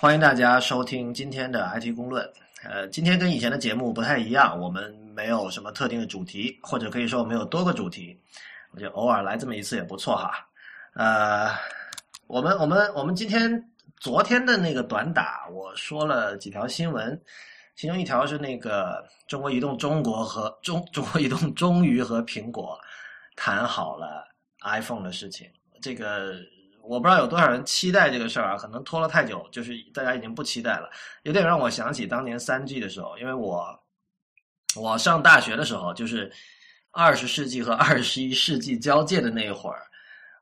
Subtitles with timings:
[0.00, 2.24] 欢迎大家收听今天的 IT 公论。
[2.62, 8.16] 呃，今天跟以前的节目不太一样，我们没有什么特定的主题，或者可以说我们有多个主题，
[8.70, 10.46] 我觉得偶尔来这么一次也不错哈。
[10.94, 11.50] 呃，
[12.28, 13.52] 我们我们我们今天
[13.96, 17.20] 昨天的那个短打，我说了几条新闻，
[17.74, 22.78] 其中一条是那个中国移动中国和中中国移动终于和苹果
[23.34, 24.28] 谈好了
[24.62, 25.50] iPhone 的事情，
[25.82, 26.36] 这个。
[26.88, 30.88] 我不知道有多少人期待这个事儿啊，可能拖了太久，就是大家已经不期待了。
[31.24, 33.78] 有点让我想起当年三 G 的时候，因为我
[34.74, 36.32] 我上大学的时候，就是
[36.90, 39.82] 二十世纪和二十一世纪交界的那一会儿，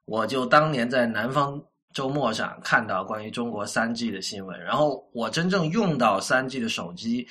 [0.04, 1.60] 我就当年在南方
[1.92, 7.26] 周末上看到关于中国三 G 的新闻，然后我真正用到三 G 的手机。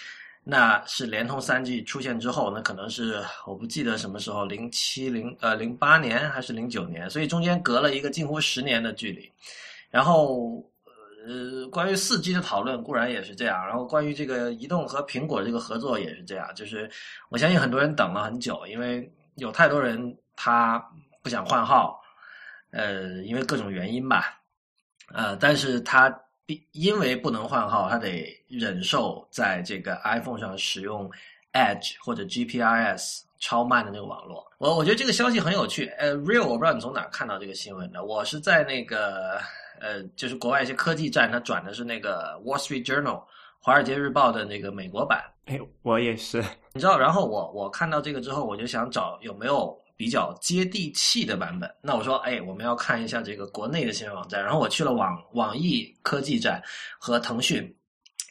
[0.47, 9.27] 那是联通三 G 出现之后，那可能是我不记得什么时候，零七零呃零八年还是零九年，所以中间隔了一个近乎十年的距离。
[9.89, 10.63] 然后
[11.25, 16.87] 呃，关于四 G 的讨论固然也是这样，然后关于这个移动和苹果这个合作也是这样，就是
[17.29, 20.77] 我相信很多人等了很久，因为有太多人他
[21.23, 21.99] 不想换号，
[22.69, 24.39] 呃，因为各种原因吧，
[25.11, 26.15] 呃，但是他。
[26.73, 31.09] 因为不能换号，他得忍受在这个 iPhone 上使用
[31.53, 34.45] Edge 或者 GPRS 超慢的那个网络。
[34.59, 35.87] 我我觉得这个消息很有趣。
[35.97, 38.03] 呃，Real，我不知道你从哪看到这个新闻的。
[38.03, 39.39] 我是在那个
[39.81, 43.23] 呃，就是国外一些科技站，它转的是那个 Wall Street Journal
[43.59, 45.23] 华尔街日报的那个美国版。
[45.45, 46.43] 哎，我也是。
[46.73, 49.75] 你知道，然后我我看到这个之后，我就想找有没有。
[49.97, 56.61] 比较接地气的版本，那我说，哎，我们要看一下这个国内的新闻网站，然后我去了网网易科技站
[56.99, 57.73] 和腾讯，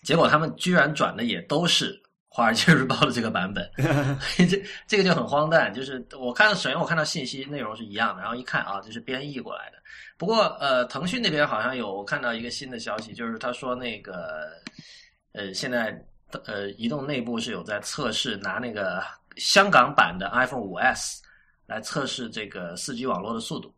[0.03, 1.95] 结果他们居然转的也都是
[2.29, 3.67] 《华尔街日报》的这个版本，
[4.47, 5.73] 这这个就很荒诞。
[5.73, 9.79] 就是我看到，首先我看到信息内容是一样的，然后一看啊，这是编译过来的。
[10.19, 14.51] 不过呃，腾讯那边好像有我看到一个新的消息，就是他说那个
[15.33, 15.99] 呃，现在
[16.45, 19.03] 呃，移动内部是有在测试拿那个
[19.37, 21.24] 香港版的 iPhone 五 S。
[21.67, 23.75] 来测试这个四 G 网络的速度，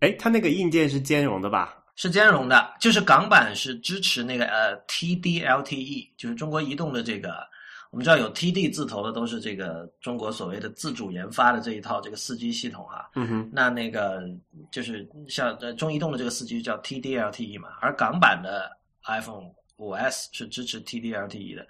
[0.00, 1.84] 哎，它那个硬件是兼容的吧？
[1.96, 7.44] 是兼容的，就是港版是支持那个呃 TD-LTE，就是中国移动的这个，
[7.90, 13.10] 我们知道有 TD 字头的都是这个中国所谓的自主研发的这一套这个四 G 系统哈。
[13.16, 13.50] 嗯哼。
[13.52, 14.22] 那那个
[14.70, 18.70] 就是像呃中移动的这个四 G 叫 TD-LTE 嘛，而港版的
[19.06, 21.66] iPhone 五 S 是支持 TD-LTE 的，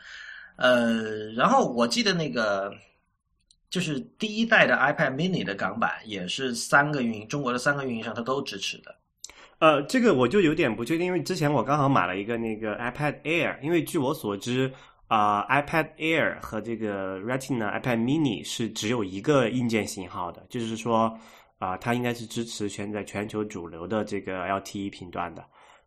[0.56, 2.70] 呃，然后我记得那个。
[3.70, 8.94] 就是第一代的 iPad Mini 的港版也是三个运营，中国的三个运营商它都支持的。
[9.58, 14.72] 呃，这个我就有点不确定，因为之前我刚好买了一个那个 iPad Air，因为据我所知
[15.08, 21.12] 啊，iPad Air 和这个 Retina iPad Mini 是只有一个硬件型号的，就是说
[21.58, 25.44] 啊，它应该是支持全在全球主流的这个 LTE 频段的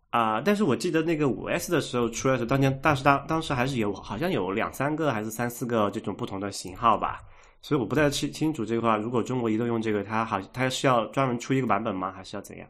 [0.10, 0.42] 啊。
[0.42, 7.22] 但是我记得那个五 S 的时候出来的时候，当年当时当当时还是有好像有两三个还是三四个这种不同的型号吧。
[7.62, 12.12] 所以我不太清清楚这个话，如果中国移动用这个，它好，它是要专门出一个版本吗？
[12.12, 12.68] 还是要怎样？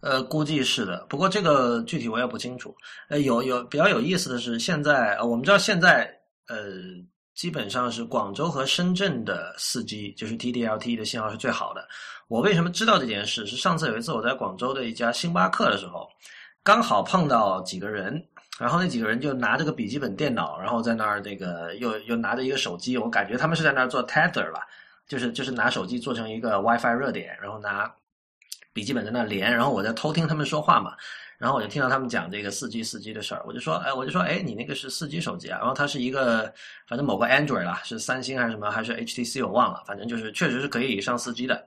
[0.00, 2.74] 呃，估计是的，不过这个具体我也不清楚。
[3.08, 6.08] 呃，有有比较有意思的是，现在呃我们知道现在
[6.46, 6.56] 呃，
[7.34, 11.86] 基本上是广州和深圳的四 G 就是 TD-LTE 的信号是最好的。
[12.28, 13.44] 我为什么知道这件事？
[13.44, 16.08] 是上次有一次我在广州的一家星巴克的时候，
[16.62, 18.24] 刚好碰到几个人。
[18.60, 24.66] 然后那几个人就拿着个笔记本电脑，然后在那儿那个又又拿着一个手机，我感觉他们是在那儿做 tether 吧，
[25.08, 27.90] 就是就是拿手机做成一个 WiFi 热点，然后拿
[28.74, 30.94] 笔记本在那连，然后我在偷听他们说话嘛，
[31.38, 35.58] 然后我就听到他们讲这个四 G 四 G 的事儿，我就说，哎，我就说，哎，你那个是四 G 手机啊？
[35.58, 36.52] 然后它是一个
[36.86, 41.66] 反正某个 Android 啦，是三星还是什么，还是 HTC 我忘了，反正就是确实是可以上四 G 的，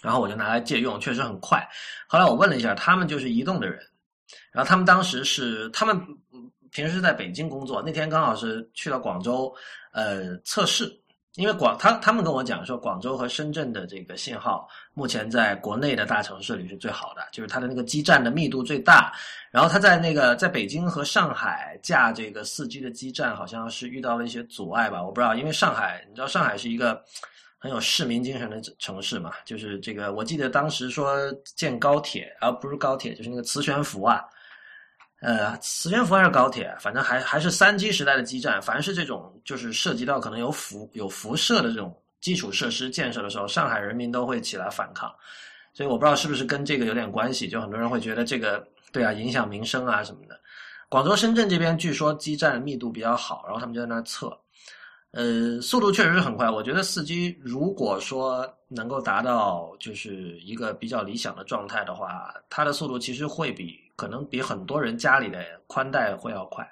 [0.00, 1.62] 然后我就拿来借用，确实很快。
[2.06, 3.78] 后来我问了一下，他们就是移动的人。
[4.52, 6.00] 然后他们当时是他们
[6.70, 9.54] 平时在北京工作，那天刚好是去了广州，
[9.92, 10.90] 呃，测试。
[11.34, 19.12] 因为广他他们跟我讲说，广州和深圳的这个信号目前在国内的大城市里是最好的，就是它的那个基站的密度最大。
[19.50, 25.02] 然后他在那个在北京和上海架这个四 G 的基站，好像是遇到了一些阻碍吧？
[25.02, 27.04] 我不知道，因为上海你知道上海是一个
[27.58, 31.16] 很有市民精神的城市嘛，就是这个我记得当时说
[31.56, 34.22] 建高铁，而不是高铁，就是那个磁悬浮啊。
[35.20, 38.60] 呃，磁悬浮还是高铁，反正还还是三 G 时代的基站。
[38.60, 45.12] 凡是这种就是涉及到可能有辐有辐射的这种基础设施建设的时候，上海人民都会起来反抗。
[45.72, 50.38] 所以我不知道是不是跟这个有点关系，就很多人会觉得这个对啊，影响民生啊什么的。
[50.88, 54.38] 广州、深圳这边据说基站密度比较好，然后他们就在那测，
[55.16, 56.48] 呃，速度确实是很快。
[56.48, 63.84] 我觉得四 G 如果说能够达到就是一个比较理想的状态的话，它的速度其实会比。
[63.96, 66.68] 可能比很多人家里的宽带会要快，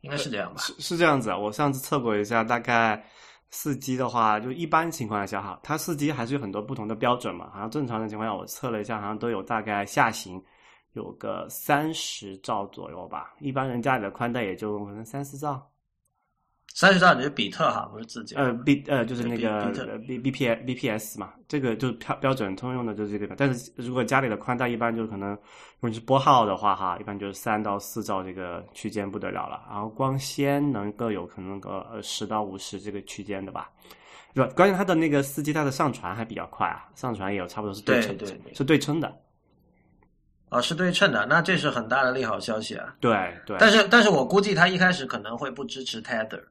[0.00, 0.62] 应该是这样吧？
[0.62, 3.04] 是是这样子啊，我上次测过一下，大概
[3.50, 7.50] 四 G 的话，就一般情况下哈，它四 G 还是有很多不同的标准嘛。
[7.52, 10.42] 好像正常的情况下，我测了一下，好像都有大概下行
[10.94, 13.34] 有个三十兆左右吧。
[13.38, 15.70] 一般人家里的宽带也就可能三四兆。
[16.74, 18.34] 三十兆你是比特哈，不是自己。
[18.34, 19.70] 呃，B 呃就是那个
[20.06, 23.34] B B P B P S 嘛，这个就是标标准通用的就是这个。
[23.36, 29.62] 但是如果家里的宽带一般就可能，如果你是拨号的话哈，一般就是三到四兆这个区间不得了了。
[29.70, 33.70] 然后光纤能够有可能个呃十到五十这个区间的吧，
[34.34, 34.46] 是吧？
[34.56, 39.14] 关键它的那个四 G 它的上传还比较快啊，上传也有差不多是称，对称对是对称的。
[40.48, 42.94] 啊，是对称的，那这是很大的利好消息啊。
[43.00, 43.56] 对对。
[43.58, 46.42] 但是，但是我估计它一开始可能会不支持 Tether，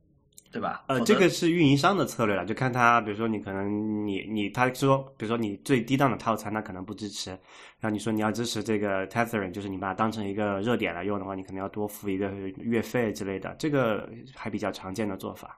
[0.51, 0.83] 对吧？
[0.88, 7.30] 呃，这个是运营商的策略了，就看他，比如说你可能你你他说，比如说你最低档的套餐，他可能不支持，
[7.80, 15.57] 然后你说你要支持这个 Tethering，就是你把它当成一个热点来用的话，你可能要多付一个月费之类的，这个还比较常见的做法。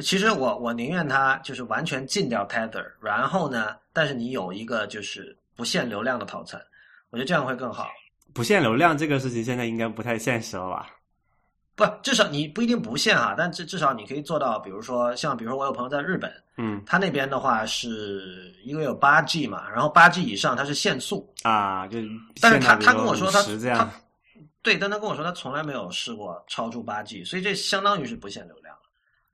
[0.00, 6.58] 其实我我宁愿它就是完全禁掉 Tether，然后呢，但是你有一个就是不限流量的套餐，
[7.10, 7.90] 我觉得这样会更好。
[8.32, 10.86] 不限流量这个事情现在应该不太现实了吧？
[11.74, 21.98] 不，至少你不一定不限哈，但至至少你可以做到，比如说像比如说我有朋友在日本，嗯他那边的话是因为有八 G 嘛，然后八 G 以上它是限速，啊，就
[22.40, 23.90] 但是他他跟我说他50这样他，
[24.62, 28.82] 对，但他跟我说他从来没有试过超出八 G，所以这相当于是不限流量了。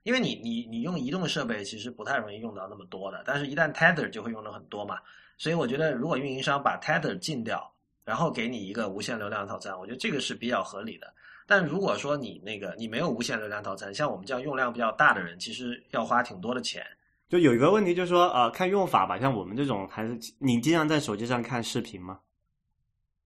[0.03, 4.97] 因为你你你用移动设备其实不太容易用到那么多的，但是一旦 Tether 就会用的很多嘛。
[5.37, 7.69] 所以我觉得如果运营商把 Tether 禁掉，
[8.05, 11.13] 然后给你一个无限流量套餐，我觉得这个是比较合理的。
[11.49, 16.85] 但如果说你那个你没有无限流量套餐，像我们这样用量比较大的人，其实要花挺多的钱。
[17.27, 22.19] 就有一个问题就是说，呃，看用法吧，像我们这种还是你经常在手机上看视频吗？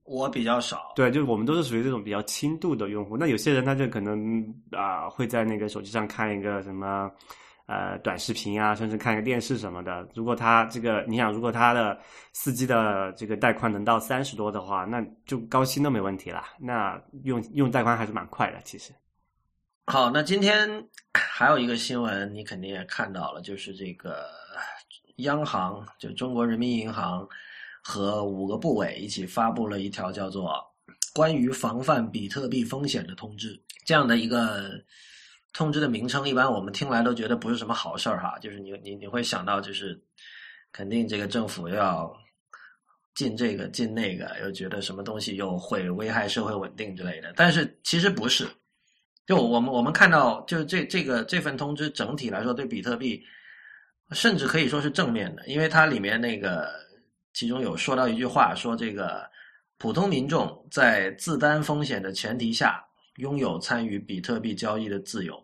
[0.06, 3.16] 我比较少，对，就是我们都是属于这种比较轻度的用户。
[3.18, 7.12] 那有些人他就可能啊、会在那个手机上看一个什么
[7.66, 10.08] 呃短视频啊，甚至看个电视什么的。
[10.14, 11.98] 如果他这个你想，如果他的
[12.34, 16.44] 四 G 的这个带宽能到三十多的话，那就高清都没问题了。
[16.60, 18.92] 那用用带宽还是蛮快的，其实。
[19.86, 24.26] 好，那今天还有一个新闻，你肯定也看到了，就是这个
[25.18, 27.28] 央行，就中国人民银行
[27.82, 30.52] 和五个部委一起发布了一条叫做
[31.14, 33.54] 《关于防范比特币风险的通知》
[33.86, 34.72] 这样的一个
[35.54, 39.98] 通知的名称，一般我们听来都觉得不是什么好事儿哈，就是你你你会想到就是
[40.72, 42.12] 肯定这个政府要
[43.14, 48.48] 禁这个禁那个，又觉得什么东西又会危害社会稳定之类的，但是其实不是。
[49.26, 53.24] 就我们我们看到，就是这这个这份通知整体来说对比特币，
[54.12, 56.70] 甚至可以说是正面的，因为它里面那个
[57.32, 59.26] 其中有说到一句话，说这个
[59.78, 62.84] 普通民众在自担风险的前提下，
[63.18, 65.42] 拥有参与比特币交易的自由。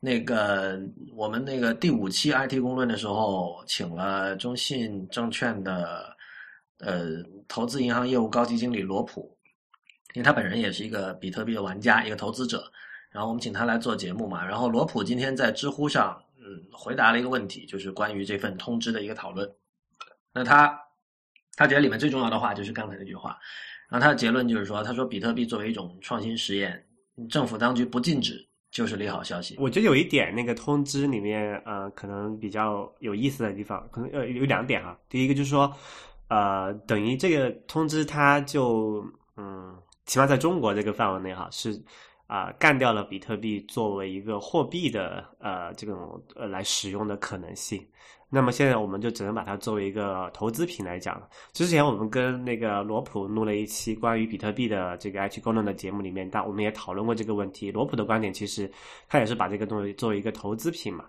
[0.00, 0.80] 那个
[1.16, 6.16] 我们那个第五期 IT 公论的时候，请了中信证券的
[6.78, 7.16] 呃
[7.48, 9.36] 投资银行业务高级经理罗普，
[10.14, 12.70] 因为他本人也是一个比特币的玩家，一个投资者。
[13.10, 14.46] 然后我们请他来做节目嘛。
[14.46, 19.50] 然后罗普今天在知乎上，嗯，回答了一个问题，就是关于这份通知的一个讨论。
[20.32, 20.78] 那他
[21.56, 23.36] 他觉得里面最重要的话就是刚才那句话。
[23.88, 26.84] 然后他的结论就是说，他说比特币作为一种创新实验，
[27.30, 29.56] 政府当局不禁止就是利好消息。
[29.58, 34.98] 我觉得有一点那个通知里面，呃，可能比较有意思的地方，可能呃有两点哈。
[35.08, 35.74] 第一个就是说，
[36.28, 39.02] 呃，等于这个通知它就，
[39.36, 41.82] 嗯，起码在中国这个范围内哈，是
[42.26, 47.82] 啊、干掉了比特币作为一个货币的呃这种呃来使用的可能性。
[48.30, 51.26] 那么现在我们就只能把它作为一个投资品来讲了。
[51.52, 57.70] 之前我们跟那个罗普录了一期关于比特币的这个 IT 功能的节目里面，但我们也讨论过这个问题。
[57.70, 58.70] 罗普的观点其实
[59.08, 61.06] 他也是把这个东西作为一个投资品嘛，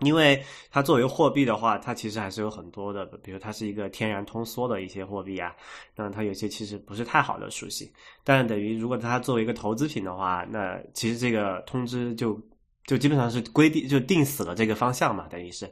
[0.00, 5.54] 因为它作为货币的话，它其实还是有很多的，比如它是一个天然通缩的一些货币啊，
[5.96, 7.90] 那它有些其实不是太好的属性。
[8.22, 12.38] 但等于如果它作为一个投资品的话，那其实这个通知就
[12.84, 15.66] 就基本上是规定就定死了这个方向嘛，等于是。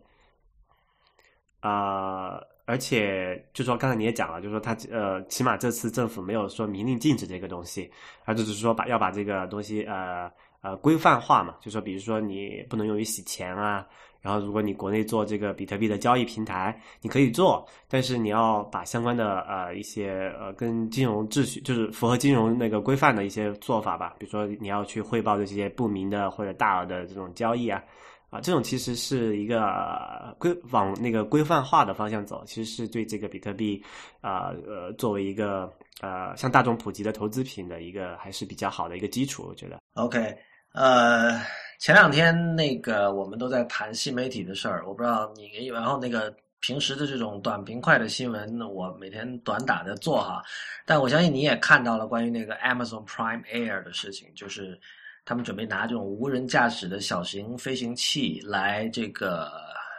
[1.63, 7.89] 啊、而且就说刚才你也讲了，就说他呃，起码这次政府没有说明令禁止这个东西，
[8.25, 10.29] 而只是说把要把这个东西呃
[10.61, 13.87] 呃规范化嘛，就说比如说你不能用于洗钱啊，
[14.21, 27.81] 然后如果你国内做这个比特币的交易平台，你可以做，但是你要把相关的呃一些呃跟金融秩序就是符合金融那个规范的一些做法吧，比如说你要去汇报这些不明的或者大额的这种交易啊。
[28.33, 33.85] 啊，这种其实是一个规往那个规范化的方向走，其实是对这个比特币
[34.23, 35.71] 啊呃作为一个
[36.01, 39.79] 呃向大众普及的投资品的一个还是比较好的一个基础，我觉得。
[39.97, 40.35] OK，
[40.73, 41.39] 呃，
[41.79, 50.43] 前两天那个我们都在谈新媒体的事儿，我不知道你，然后那个平时的这种短平快的新闻，我每天短打的做哈，
[50.87, 54.81] 但我相信你也看到了关于那个 Amazon Prime Air 的事情，就是
[55.25, 59.51] 他们准备拿这种无人驾驶的小型飞行器来这个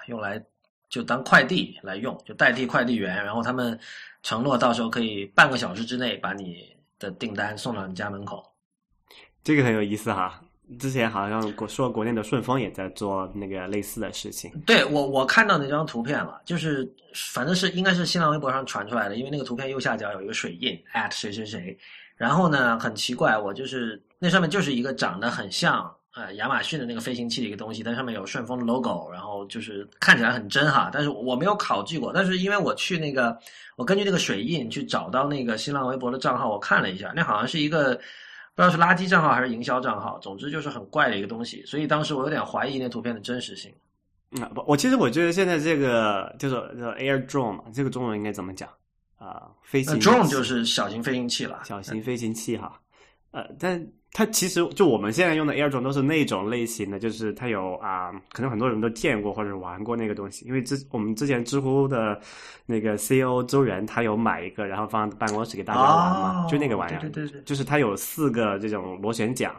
[0.08, 0.44] 用来
[0.90, 3.80] 就当快递来用，就代替快递员，然后他们
[4.22, 8.44] 承诺到时候可以半个小时之内把你的订单送到你家门口。
[9.44, 10.42] 这个很有意思哈。
[10.80, 14.50] 之前好像国说国内的顺丰也在做那个类似的事情。
[14.66, 16.90] 对我，我看到那张图片了，就是
[17.34, 21.78] 反正是应该是新浪微博上传出来的，因为那个图片右下角有一个水印 at 谁谁谁，
[22.16, 33.38] 然后呢很奇怪，我就是那上面就是一个长得很像呃亚马逊的那个飞行器的一个东西，但上面有顺丰的 logo，然后就是看起来很真哈，但是我没有考据过，但是因为我去那个
[33.76, 38.00] 我根据那个水印去找到那个新浪微博的账号，我看了一下，那好像是一个。
[38.56, 43.74] 不知道是垃圾账号还是营销账号，总之就是很怪的一个东西，所以当时我有点怀疑那图片的真实性。
[44.40, 48.70] 啊、不，我其实我觉得现在这个就是叫 air drone 嘛，这个中文应该怎么讲
[49.18, 52.80] 啊、飞行那 drone 就是小型飞行器了，小型飞行器哈，
[53.32, 62.20] 呃，但它其实就我们现在用的 air drone 都是那种类型的，就是它有啊、可能很多人都见过或者玩过那个东西，因为之我们之前知乎的
[62.68, 69.52] 那个 CEO 周源他有买一个，然后放办公室给大家玩嘛，哦就那个玩意儿，对对对对就是它有四个这种螺旋桨。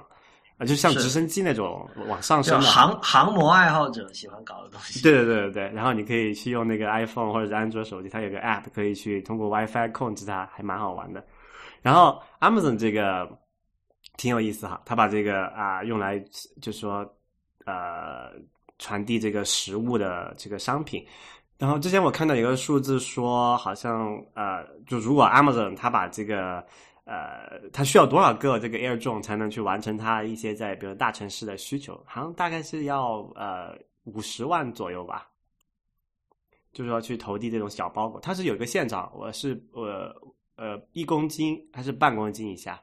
[0.57, 5.03] 啊，就像直升机那种往上升的，航航模爱好者喜欢搞的东西。
[5.03, 11.25] 对对对对对，然后你可以去用那个 iPhone 或者是安卓手机，它有个 App 可以去通过 WiFi 控制它，还蛮好玩的。
[11.83, 13.29] 然后 Amazon 这个
[14.17, 16.19] 挺有意思哈，他把这个啊用来
[16.61, 17.05] 就说
[17.65, 18.33] 呃
[18.79, 21.05] 传递这个食物的这个商品。
[21.57, 26.65] 然后之前我看到有个数字说，好像呃，就如果 Amazon 它把这个
[27.05, 32.03] 呃，它需要多少个这个 Air Drone 才能去完成它一些在比如大城市的需求？
[32.07, 35.29] 好像大概是要呃五十万左右吧，
[36.73, 38.21] 就是说去投递这种小包裹。
[38.21, 39.87] 它是有一个现场，我是我
[40.57, 42.81] 呃一公斤还是半公斤以下？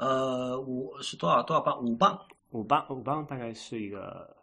[0.00, 1.78] 呃，五是多少多少磅？
[1.84, 2.18] 五磅，
[2.52, 4.34] 五磅五磅大概是一个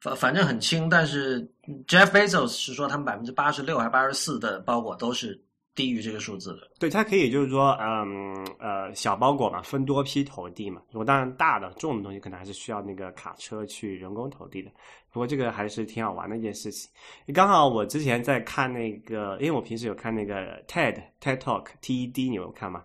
[0.00, 0.88] 反反正很轻。
[0.88, 1.42] 但是
[1.88, 6.70] Jeff Bezos 是说他们百分之八十六还是八十四的包裹都是低于这个数字的。
[6.78, 10.80] 对，它可以就是说，嗯呃，小包裹嘛，分多批投递嘛。
[10.92, 14.70] 如果当然大的重的东西，可能还是需要那个卡车去人工投递的。
[15.10, 16.88] 不过这个还是挺好玩的一件事情。
[17.34, 22.84] 刚好我之前在看那个，因为我平时有看那个 TED TED Talk TED，你有看吗？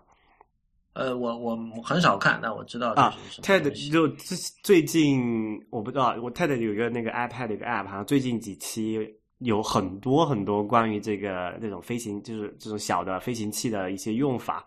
[0.98, 3.92] 呃，我我很少看，但我知道啊，TED。
[3.92, 8.98] 就最最近我不知道，我 TED 有一个那个 iPad 的一个 App，好像最近几期
[9.38, 14.66] 有很多很多关于这个这种飞行，就是这种小的飞行器的一些用法。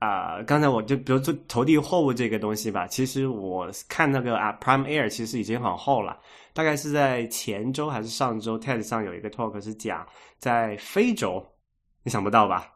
[0.00, 6.18] 啊、刚才我就比如说投递货物这个东西吧，其实我看那个啊 Prime Air 其实已经很厚了，
[6.52, 10.04] 大概是在前周还是上周 TED 上有一个 talk 是讲
[10.38, 11.40] 在非洲，
[12.02, 12.66] 你想不到吧？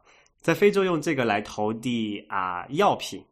[0.41, 3.23] 在非洲用这个来投递啊、药品，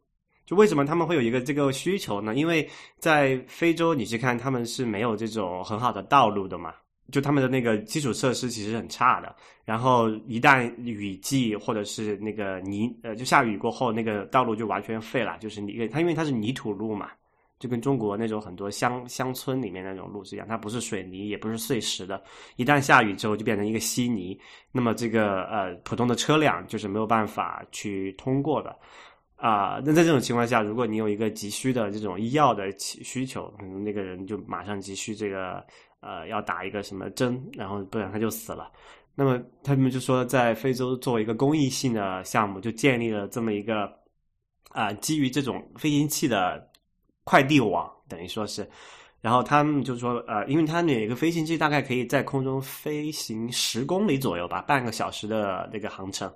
[0.45, 2.35] 就为什么他们会有一个这个需求呢？
[2.35, 6.73] 因为在非洲，你去看他们是没有这种很好的道路的嘛，
[7.11, 9.35] 就他们的那个基础设施其实很差的。
[9.63, 17.09] 然后一旦雨季或者是那个泥呃，就下雨过后，那个道路就完全废了，就是泥，它因为它是泥土路嘛，
[17.59, 22.21] 就跟中国那种很多乡乡村里面那种路是一样，它不是水泥，也不是碎石的。
[22.57, 24.37] 一旦下雨之后，就变成一个稀泥，
[24.71, 28.77] 那么这个呃普通的车辆就是没有办法去通过的。
[29.37, 35.63] 啊、那在这种情况下，如果你有一个急需的这种医药的需求，可能那个人就马上急需这个
[35.99, 38.71] 呃要打一个什么针，然后不然他就死了。
[39.13, 43.91] 那么他们就说，在非洲作为一个公益性的项目，就建立了这么一个
[44.71, 46.65] 啊、基于这种飞行器的
[47.25, 48.65] 快递网，等于说是。
[49.19, 56.31] 然后他们就说，呃，因为它每个飞行器大概可以在空中飞行十公里左右吧，半个小时的那个航程。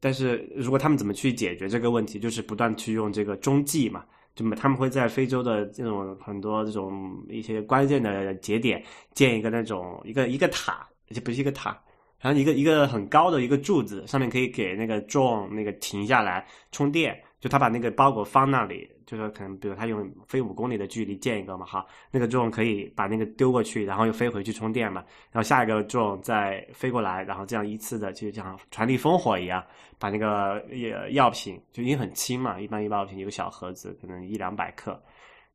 [0.00, 8.82] 但是如果他们怎么去解决这个问题，就是不断去用这个中继嘛，就他们会在非洲的这种很多这种一些关键的节点
[9.14, 11.80] 建一个那种一个一个塔，而且不是一个塔，
[12.18, 17.16] 然后一个一个很高的一个柱子，上面可以给那个重那个停下来充电。
[17.40, 29.64] 就他把那个包裹放那里，就是可能比如他用飞五公里的距离建一个嘛，哈，那个重可以把那个丢过去，然后又飞回去充电嘛，然后下一个重再飞过来，然后这样依次的就像传递烽火一样，
[29.98, 35.02] 把那个药药品就因为很轻嘛，一般一包药品一个小盒子可能一两百克，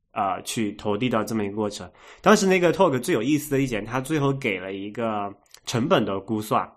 [0.09, 1.87] 啊去投递到这么一个过程。
[2.21, 5.31] 当时那个 talk 最有意思的一点，他最后给了一个
[5.67, 6.67] 成本的估算。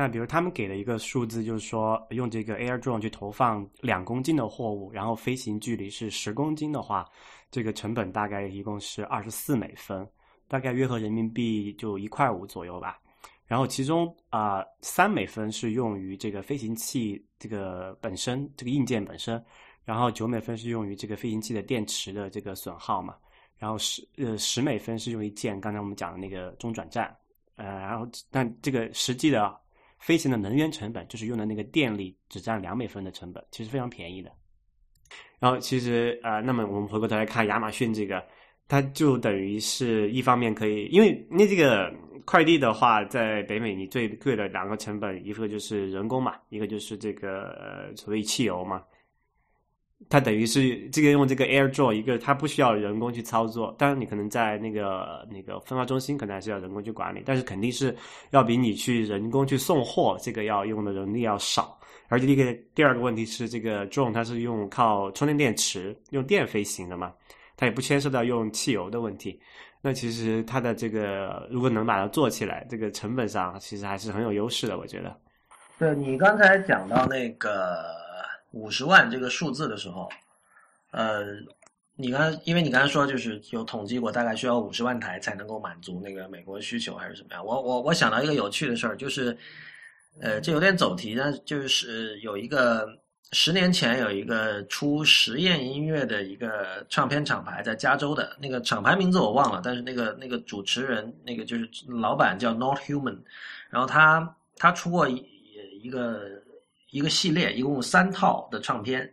[0.00, 7.06] 那比如他们给了一个数字，就是说用这个 Air Drone 去投放两公斤的货物，然后飞行距离是十公斤的话，
[7.50, 10.08] 这个成本大概一共是二十四美分，
[10.48, 12.98] 大概约合人民币就一块五左右吧。
[13.44, 19.44] 然后其中啊三美分是用于这个飞行器这个本身这个硬件本身，
[19.84, 23.14] 然后九美分是用于这个飞行器的电池的这个损耗嘛，
[23.58, 27.14] 然后十呃十美分是用于建刚才我们讲的那个中转站，
[27.56, 29.54] 呃，然后但这个实际的。
[30.00, 34.30] 飞行的能源成本就是用的那个电力只占两美分的成本，其实非常便宜的。
[35.38, 38.22] 然后其实呃，那么我们回过头来看亚马逊这个，
[38.68, 41.92] 它就等于是一方面可以，因为那这个
[42.24, 48.82] 快递的话，在北美你最贵的两个成本，一个就是人工嘛，一个就是这个所谓汽油嘛。
[50.08, 53.72] 它等于是这个用这个 AirDrop 一个，它不需要人工去操作。
[53.78, 57.94] 当然，你可能在那个那个分发中心，可能还是要人工去管理，但是肯定是
[58.30, 61.78] 要比你去人工去送货这个要用的人力要少。
[62.08, 67.12] 而且，一个第二个问题是，这个 Drone 它是用靠充电电池用电飞行的嘛，
[67.56, 69.38] 它也不牵涉到用汽油的问题。
[69.80, 75.16] 那其实它的这个如果能把它做起来，这个成本上其实还是很有优势的，我觉得。
[75.78, 78.00] 对你刚才讲到那个。
[78.52, 80.08] 五十万这个数字的时候，
[80.90, 81.24] 呃，
[81.94, 87.44] 你刚因为你刚才说就是有统计过，大概需要五十万台才能够满足那个美国需求，还是什么样？
[87.44, 89.36] 我我我想到一个有趣的事儿，就是，
[90.20, 92.88] 呃，这有点走题，但就是有一个
[93.30, 103.18] 十年前有一个出实验音乐的一个唱片厂牌，在加州的那个厂牌名字我忘了，但是那个那个主持人那个就是老板叫 Not Human，
[103.68, 105.24] 然后他他出过一
[105.82, 106.42] 一个。
[106.90, 109.10] 一个系列一共三套的唱片，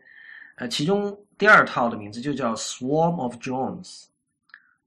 [0.55, 4.05] 呃，其中第二套的名字就叫 Swarm of Drones，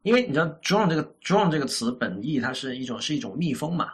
[0.03, 3.93] 因为你知道 drone 这个 drone 这个词本意它是一种是一种蜜蜂嘛，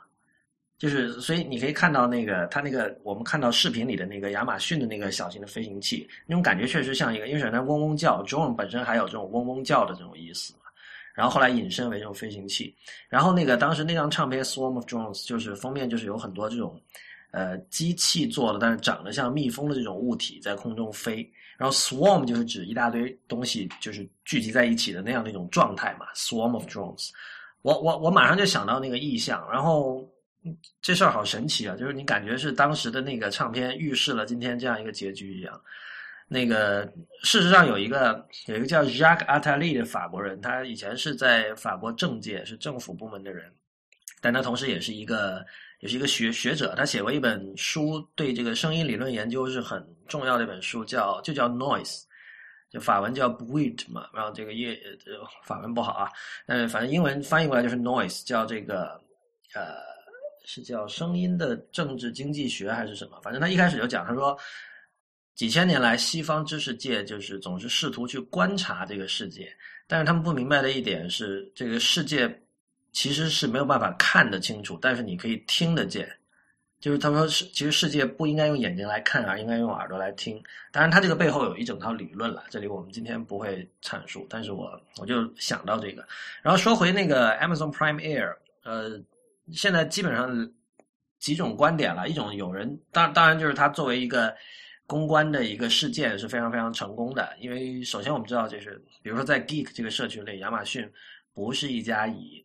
[0.79, 10.61] 就是所以你可以看到那个它那个我们看到视频里的那个亚马逊的那个小型的飞行器，那种感觉确实像一个，因为它嗡嗡叫，drone 本身还有这种嗡嗡叫的这种意思嘛，
[11.13, 12.75] 然后后来引申为这种飞行器，
[13.09, 16.81] 然后那个当时那张唱片 Swarm of Drones 就是封面就是有很多这种。
[17.37, 27.11] 呃，机器做的，但是长得像蜜蜂的这种物体在空中飞，然后 swarm 就是指一大堆东西就是聚集在一起的那样的一种状态嘛，swarm of drones。
[27.61, 30.03] 我我我马上就想到那个意象，然后
[30.81, 35.61] 这事儿好神奇啊，就是你感觉是当时的那个唱片预示了今天这样一个结局一样。
[36.29, 36.91] 那个
[37.23, 43.53] 事实上有一个有一个叫 Jacques Attali 的法国人，他以前是在法国政界是政府部门的人，
[44.23, 45.45] 但他同时也是一个。
[45.87, 52.03] 也是一个学学者，他写过一本书，对这个声音理论研究是很重要的一本书，叫就叫 Noise，
[52.69, 54.77] 就法文叫 Buit 嘛，然后这个业
[55.45, 56.11] 法文不好啊，
[56.45, 59.01] 但是，反正英文翻译过来就是 Noise，叫这个
[59.55, 59.77] 呃
[60.45, 63.21] 是叫声音的政治经济学还是什么？
[63.23, 64.37] 反正他一开始就讲，他说
[65.37, 72.43] 几千年来西方知识界就是总是试图去观察这个世界，但是他们不明白的一点是这个世界。
[72.97, 76.11] 其实是没有办法看得清楚，但是你可以听得见。
[76.81, 80.43] 就是他说，其实世界不应该用眼睛来看，而应该用耳朵来听。
[80.73, 84.27] 当然，他这个背后有一整套理论了，这里我们今天不会阐述。
[84.31, 86.03] 但是我我就想到这个。
[86.41, 88.99] 然后说回那个 Amazon Prime Air，呃，
[89.53, 90.51] 现在基本上
[91.19, 92.09] 几种观点了。
[92.09, 94.35] 一种有人当当然就是它作为一个
[94.87, 100.91] 公关的一个事件是非常非常成功的，因为首先我们知道，就是比如说在 Geek 这个社群里，亚马逊
[101.35, 102.43] 不是一家以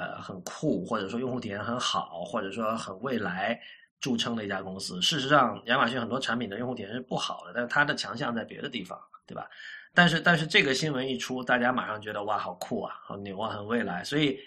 [0.00, 3.60] 呃，很酷，或者说用户体验很好，或者说很未来
[4.00, 4.98] 著称的一家公司。
[5.02, 9.46] 事实上，亚马逊很多产品的用户体验是不好的，但是它的强项在别的地方，对吧？
[9.92, 14.02] 但是，但是这个新闻一出，大家马上觉得哇，好酷啊，好牛啊，很未来。
[14.02, 14.38] 所以，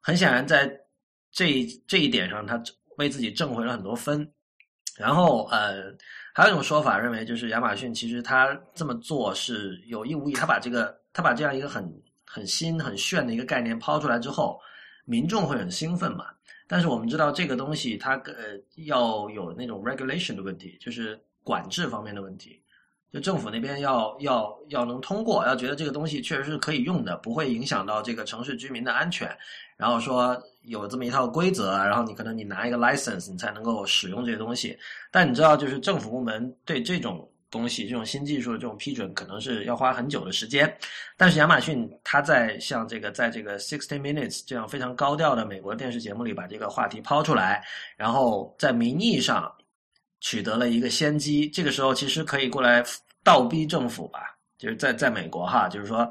[0.00, 0.68] 很显然在
[1.30, 2.60] 这这一点上，他
[2.96, 4.28] 为自己挣回了很多分。
[4.96, 5.94] 然后，呃，
[6.34, 11.88] 还有一种说法认为，就是亚马逊其实他这么做是有意无意，他把这个他把这样一个很
[12.26, 14.60] 很新、很炫的一个概念抛出来之后。
[15.08, 16.26] 民众会很兴奋嘛？
[16.66, 18.34] 但是我们知道这个东西它呃
[18.84, 22.60] 要有那种 regulation 的问题，就是管制方面的问题。
[23.10, 29.34] 就政府那边要要要能通过，要觉得这个东西确实是可以用的，不会影响到这个城市居民的安全。
[29.78, 34.78] 然后说有这么一套规则，然后你可能你拿一个 license，你才能够使用这些东西。
[35.10, 37.26] 但你知道，就是政府部门对这种。
[37.50, 40.72] 东西这种新技术的这种批准可能是要花很久的时间，
[41.16, 47.64] 但是亚马逊它在像这个在这个 Sixty Minutes 这样非常高调的美国电视节目里把这个话题抛出来，
[47.96, 49.50] 然后在名义上
[50.20, 51.48] 取得了一个先机。
[51.48, 52.84] 这个时候其实可以过来
[53.24, 56.10] 倒逼政府吧，就是在在美国哈，就是说，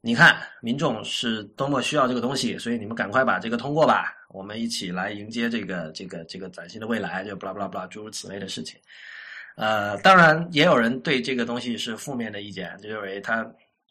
[0.00, 8.78] 你看民众是多么需要这个东西，所以你们赶快把这个通过吧，我们一起来迎接这个这个这个崭新的未来，就巴拉巴拉巴拉诸如此类的事情。
[9.58, 13.44] 呃，当然也有人对这个东西是负面的意见，就认为他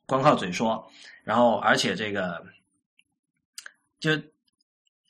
[0.06, 0.84] 光靠嘴说，
[1.24, 2.42] 然后而且这个
[4.00, 4.12] 就。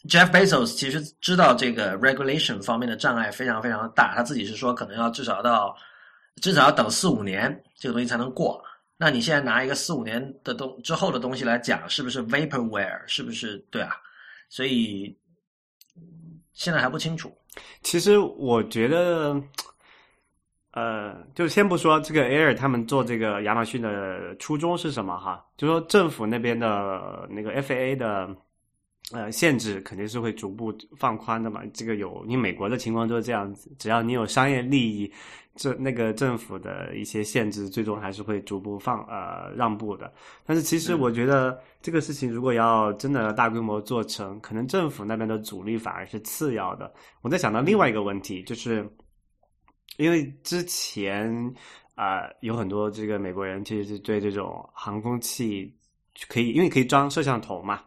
[0.07, 5.75] Jeff Bezos 其实知道这个 regulation 方面的障碍非常非常大，他自己是说可能要至少到
[6.41, 8.63] 至少要等四五年这个东西才能过。
[8.95, 13.05] 那你现在拿一个四五年的东之后的东西来讲，是不是 vaporware？
[13.05, 13.97] 是不是对啊？
[14.47, 15.13] 所以
[16.53, 17.35] 现在还不清楚。
[17.81, 19.35] 其实我觉得，
[20.77, 28.29] 呃，就先不说这个 Air 他们做这个亚马逊的初衷是什么哈，就说政府那边的那个 FAA 的。
[29.13, 31.61] 呃，限制肯定是会逐步放宽的嘛。
[31.73, 35.09] 这个有，你美国的情况就是这样子，只要你有商业利益，
[35.55, 40.11] 这那个政府的一些限制，最终还是会逐步放呃让步的。
[40.45, 46.93] 但是其实我觉得这个事情如果要真的大规模做成，可能政府那边的阻力反而是次要的。
[47.21, 48.85] 我在想到另外一个问题，就是
[49.97, 51.29] 因为之前
[51.93, 55.71] 啊有很多这个美国人其实是对这种航空器
[56.27, 57.83] 可以，因为可以装摄像头嘛。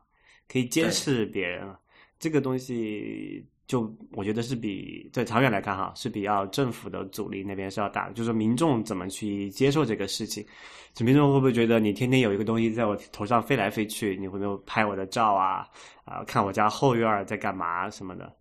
[0.52, 1.72] 可以监视别人，
[2.18, 8.14] 这个东西就我觉得是比在长远来看哈，是比较政府的阻力那边是要大的。
[8.14, 10.44] 就是说民众怎么去接受这个事情，
[10.92, 15.64] 就民众会不会觉得你天天有一个东西在我头上飞来飞去，你会不会拍我的照啊？
[16.04, 18.34] 啊，看我家后院在干嘛什么的？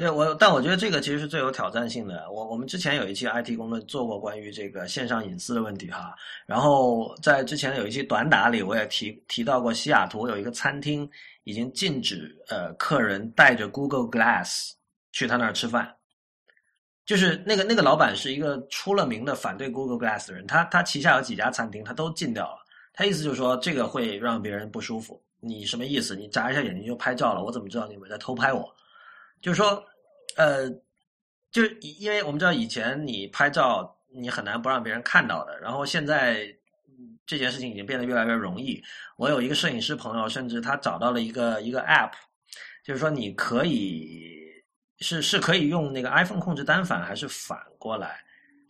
[0.00, 2.24] 对我，但我觉得这个其实是最有挑战性的。
[2.30, 11.06] 我我们之前有一期 IT 公论做过关于这个线上隐私的问题哈，然后在之前有一期短打里，我也提提到过西雅图有一个餐厅
[11.44, 14.70] 已经禁止呃客人带着 Google Glass
[15.12, 15.94] 去他那儿吃饭，
[17.04, 26.16] 就是那个那个老板是一个出了名的反对 Google Glass 的人，他他旗下有几家餐厅他都禁掉了，他意思就是说这个会让别人不舒服，你什么意思？
[26.16, 28.66] 你眨一下眼睛就拍照了，我怎么知道你们在偷拍我？
[29.40, 29.84] 就是说。
[30.36, 30.70] 呃，
[31.50, 36.46] 就因为我们知道以前你拍照你很难不让别人看到的，然后现在
[37.26, 38.80] 这件事情已经变得越来越容易。
[39.16, 42.12] 我有一个摄影师朋友，甚至他找到了一个一个 App，
[42.84, 44.46] 就是说你可以
[45.00, 48.20] 是是可以用那个 iPhone 控制单反还是反过来，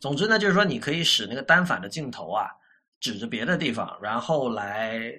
[0.01, 2.49] 总之呢，就是说你可以使那个单反的镜头啊
[3.01, 5.13] 指着别的地方，然后来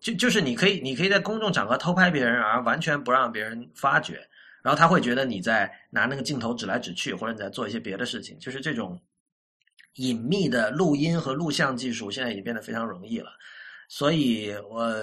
[0.00, 4.26] 就就是你可以你可以在公众场合偷拍别人，而完全不让别人发觉。
[4.62, 8.96] 然后他会觉得你在拿那个镜头指来指去，或者你在做一些别的事情，就是这种
[9.96, 13.30] 隐秘的录音和录像技术现在已经变得非常容易了。
[13.88, 14.94] 所以，我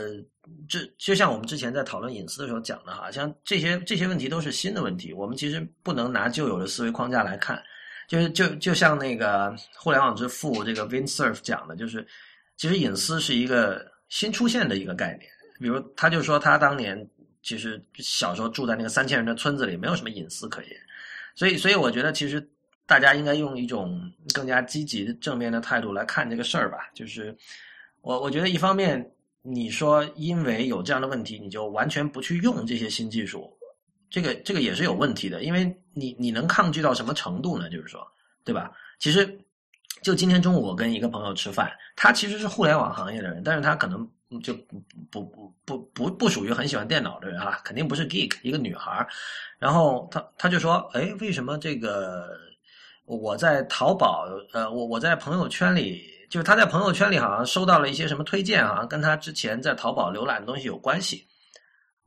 [0.67, 7.61] 这就像我们之前在讨论隐私的时候讲的哈，像这些这些问题都是新的问题，我们其实不能拿旧有的思维框架来看。
[8.07, 12.07] 就是就就像那个互联网之父这个 Vin Cerf 讲的，就是
[12.55, 15.29] 其实隐私是一个新出现的一个概念。
[15.59, 17.05] 比如，他就说他当年。
[17.49, 20.71] 其实小时候住在那个三千人的村子里，没有什么隐私可言，
[21.33, 22.47] 所以，所以我觉得其实
[22.85, 23.99] 大家应该用一种
[24.35, 26.91] 更加积极、正面的态度来看这个事儿吧。
[26.93, 27.35] 就是
[28.01, 29.03] 我，我觉得一方面
[29.41, 33.51] 你说因为有这样的问题，你就完全不去用这些新技术，
[34.11, 35.41] 这个这个也是有问题的。
[35.41, 37.67] 因为你你能抗拒到什么程度呢？
[37.67, 38.07] 就是说，
[38.43, 38.71] 对吧？
[38.99, 39.27] 其实
[40.03, 44.07] 就今天中午我跟一个朋友吃饭，他其实是互联网行业的人，但是他可能。
[44.43, 49.07] 就不不不不不属于很喜欢电脑的人啊，肯定不是 geek，一个女孩
[49.57, 52.37] 然后她她就说：“哎，为什么这个
[53.05, 61.25] 我在淘宝呃，我我在朋友圈里，就是她在朋友圈里好像收到了一些什么推荐，好像跟她之前在淘宝浏览的东西有关系。”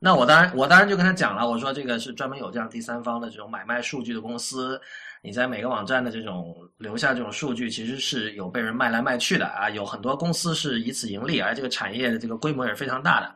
[0.03, 4.77] 那我当然我当然就跟他讲了，我说这个是专门有这样第三方的这种买卖数据的公司。
[5.21, 13.33] 你在每个网站的这种留下这种数据，其实是有被人卖来卖去的啊，有很多公司是以此盈利，而这个产业的这个规模也是非常大的。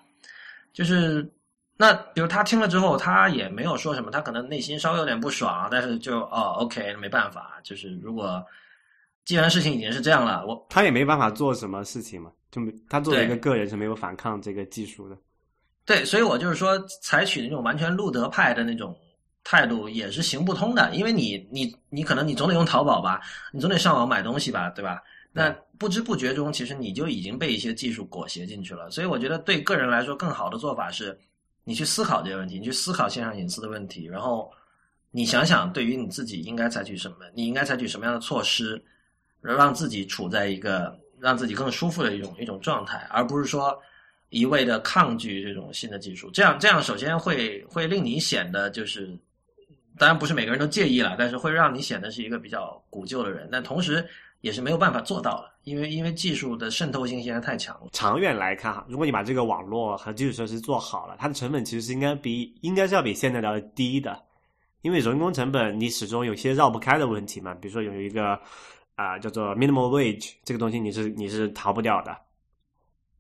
[0.73, 1.25] 就是
[1.77, 8.45] 那，比如他听了之后，他也没有说什么，他可能内心稍微有点不爽，但是就哦，OK，没办法，就是如果
[9.23, 15.17] 既然事情已经是这样了，我他也没办法做什么事情嘛，就没他作为一个个人是没有反抗这个技术的。
[15.87, 18.95] 对，所以我就是说，采取那种完全路德派的那种。
[19.49, 23.21] 态度也是行不通的，因为你你你可能你总得用淘宝吧，
[23.53, 25.01] 你总得上网买东西吧，对吧？
[25.31, 28.91] 那不知不觉中，其实你就已经被一些技术裹挟进去了。
[28.91, 31.17] 所以我觉得对个人来说，更好的做法是，
[31.63, 34.51] 你去思考这些问题，你去思考线上隐私的问题，然后
[35.11, 38.83] 你想想，对于你自己应该采取什么，你应该采取什么样的措施，
[39.39, 43.79] 让自己处在一个让自己更舒服的一种一种状态，而不是说
[44.29, 46.29] 一味的抗拒这种新的技术。
[46.31, 49.17] 这样这样，首先会会令你显得就是。
[49.99, 53.49] 当然不是每个人都介意了，但是会让你显得是一个比较古旧的人。
[53.51, 54.07] 但同时，
[54.41, 57.87] 也是没有办法做到的，因为因为技术的渗透性现在太强了。
[57.93, 64.21] 长远来看哈，如果你把这个网络和基础设施做好了，它的成本其实是应该比应该是要比现在的要低的，
[64.83, 68.39] 因为人工成本你始终有些绕不开的问题嘛，比如说有一个
[68.93, 72.15] 啊、叫做 minimal wage 这个东西你是你是逃不掉的。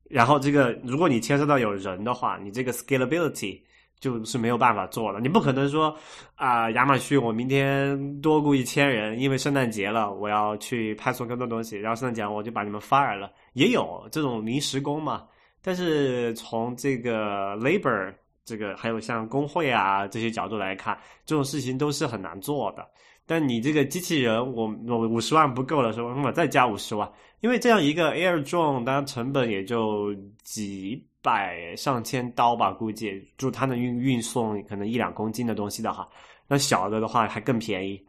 [0.09, 3.61] 然后这个如果你牵涉到有人的话，你这个 scalability
[3.99, 5.19] 就是没有办法做了。
[5.19, 5.95] 你不可能说
[6.35, 13.31] 啊、亚马逊我明天多雇一千人，因为圣诞节了，我要去派送更多东西，然后圣诞节我就把你们 fire 了。
[13.53, 15.25] 也有这种临时工嘛，
[15.61, 18.13] 但是从这个 labor
[18.45, 22.87] 这个还有像工会啊这些角度来看，这种事情都是很难做的。
[23.27, 27.11] 但你这个机器人，我我五十万不够的时候，我再加五十万，
[27.41, 36.07] 因为这样一个 Air Drone，当然成本也就几百上千刀吧，估计就它能运运送可能一两公斤的东西的哈，
[36.47, 38.01] 那小的的话还更便宜。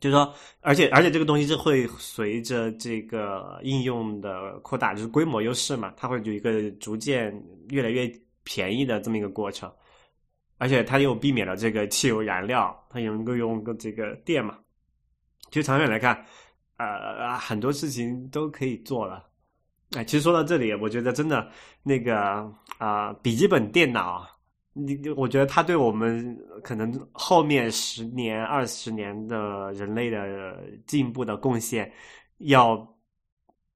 [0.00, 7.32] 就是说，而且而且这个东西是会随着这个应用的扩大，就是规模优势嘛，它会有一个逐渐
[7.70, 8.12] 越来越
[8.44, 9.72] 便宜的这么一个过程。
[10.58, 14.58] 而且它又避免了这个汽油燃料，它也能够用个这个电嘛。
[15.50, 16.24] 其实长远来看，
[16.76, 19.24] 呃，很多事情都可以做了。
[19.92, 21.48] 哎，其实说到这里，我觉得真的
[21.82, 24.26] 那个啊、笔记本电脑，
[24.72, 31.90] 你我觉得它对我们可能后面十年、二十年的人类的进步的贡献，
[32.38, 32.76] 要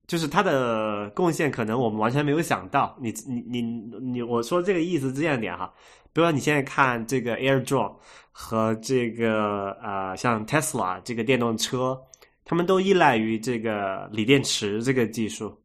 [0.09, 2.99] 就是它的贡献，可能我们完全没有想到。
[3.01, 3.63] 你你你
[4.01, 5.73] 你，我说这个意思这样点哈。
[6.13, 7.95] 比如说你现在看这个 AirDrop
[8.33, 12.01] 和这个呃像 Tesla 这个电动车，
[12.45, 15.57] 他们都依赖于这个锂电池这个技术。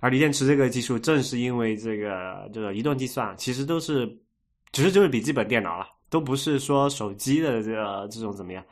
[0.00, 4.06] 而锂电池这个技术，正是因为这个这个移动计算，其实都是，
[4.70, 8.64] 其实就是笔记本电脑了，都不是说手机的这个这种怎么样。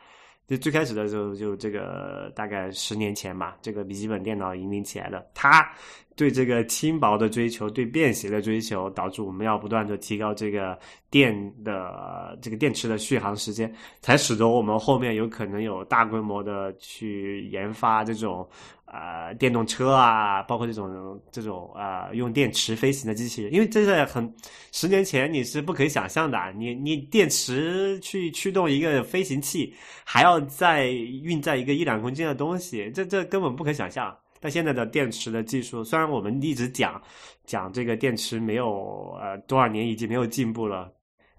[0.47, 5.29] 就最开始的时候，就这个大概十年前吧，这个笔记本电脑引领起来的。
[5.35, 5.69] 它
[6.17, 10.77] 对这个轻薄的追求，对便携的追求，导致我们要不断的提高这个
[11.11, 11.31] 电
[11.63, 18.49] 的这个电池的续航时间，才使得我们后面有可能有大规模的去研发这种
[18.87, 24.35] 呃电动车啊，包括这种这种呃用电池飞行的机器人，因为这在很
[24.73, 34.17] 十年前你是不可以想象的，你你电池去驱动一个飞行器，还要再运载一个一两公斤的东西，这这根本不可想象。
[34.47, 37.03] 那现在的电池的技术，虽然我们一直讲
[37.45, 40.89] 讲这个电池没有呃多少年已经没有进步了，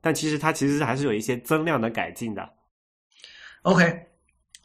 [0.02, 2.46] 但其实它其实还是有一些增量的改进的。
[3.62, 3.98] OK，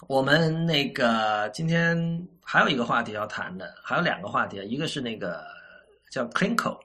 [0.09, 1.97] 我们那个今天
[2.43, 5.41] 还有一个话题要谈的，还有两个话题，一个是那个
[6.11, 6.77] 叫 Clinko，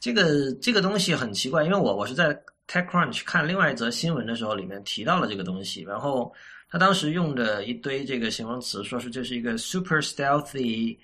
[0.00, 2.34] 这个这个东西很奇怪，因为我我是在
[2.68, 6.32] TechCrunch 看另外一则新闻的时候，里面提到了这个东西，然后
[6.70, 10.96] 他当时用的一堆这个形容词，说是这是一个 super stealthy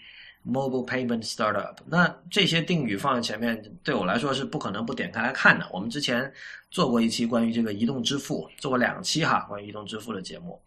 [0.46, 1.76] mobile payment startup。
[1.86, 5.66] 那这些定语放在前面，对我来说是不可能不点开来看的。
[5.72, 6.32] 我们之前
[6.70, 10.60] 做过一期关于这个移动支付，做过两期哈关于移动支付的节目，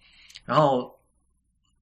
[0.44, 0.94] 然后。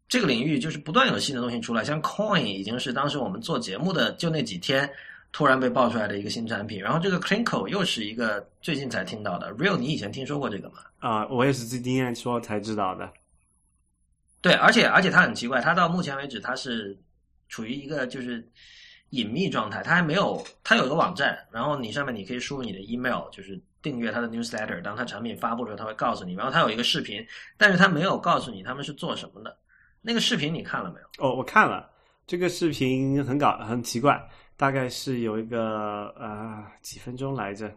[0.10, 4.88] 这个领域就是不断有新的东西出来，像 Coin 已经是当时我们做节目的就那几天
[5.32, 9.52] 突然被爆出来的一个新产品，然后这个 Clinko 又是一个最近才听到的。
[9.56, 10.76] Real，你以前听说过这个吗？
[11.03, 13.11] 啊、我也是今天说才知道的。
[14.41, 16.97] 对，而且而且他很奇怪，他到目前为止他是
[17.49, 18.49] 处于一个就是
[19.09, 27.21] 隐秘状态，他还没有，他有一个网站，然后你上面你可以输入你的 email，就是订阅他的 newsletter，当他产品发布的时候，他会告诉你，然后他有一个视频，
[27.57, 29.57] 但是他没有告诉你他们是做什么的。
[30.01, 31.25] 那个视频你看了没有？
[31.25, 31.89] 哦，我看了
[32.25, 34.17] 这个视频，很搞，很奇怪，
[34.55, 37.69] 大概是有一个呃几分钟来着，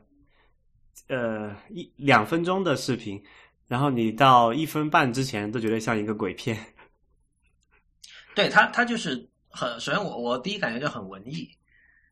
[1.08, 3.22] 呃一两分钟的视频，
[3.68, 6.56] 然后你到一分半之前都觉得像一个鬼片。
[8.34, 11.48] 对他，他就是很首先我我第一感觉就很文艺，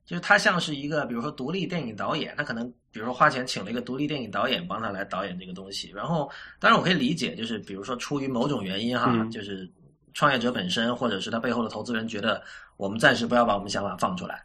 [0.07, 5.90] 就是他像是一个比如说独立电影导演，他可能比如说花钱请了一个独立电影导演帮他来导演这个东西。
[5.90, 9.70] 然后当然我可以理解，就是比如说出于某种原因哈，嗯就是
[10.14, 12.42] 创业者本身或者是他背后的投资人觉得
[12.79, 14.42] 我们暂时不要把我们想法放出来，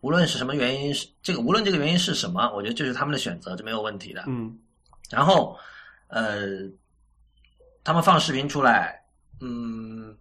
[0.00, 4.24] 无论是什么原因，是这个无论这个原因是什么，我觉得这是他们的选择，这没有问题的。
[4.26, 4.58] 嗯
[5.08, 5.56] 然后，
[6.08, 6.46] 呃，
[7.84, 9.00] 他们放视频出来，
[9.40, 10.16] 嗯，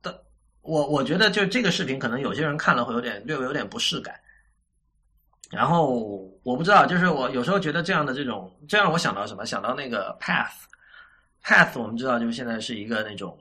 [0.00, 0.24] 的，
[0.62, 4.18] 我我觉得就这个视频，可能有些人看了会有点略微有点不适感。
[5.50, 9.44] 然后我不知道，就是我有时候觉得这样的这种，这让我想到什么？
[9.44, 13.38] 想到那个 Path，Path 我们知道就是现在是一个那种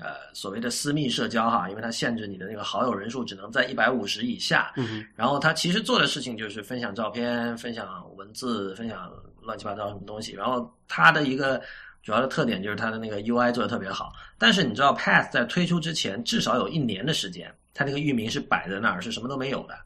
[0.00, 4.72] 呃所谓的私密社交哈，因为它限制你的那个好友人数只能在一百五十以下。
[4.76, 10.32] 嗯然后他其实做的事情就是分享照片、分享文字、分享乱七八糟什么东西。
[10.32, 11.60] 然后它的一个
[12.02, 14.12] 主要的特点就是它的那个 UI 做的特别好。
[14.38, 19.76] 但是你知道，Path 在推出之前至少有一年的时间，它那个域名是摆在那儿，是什么都没有的。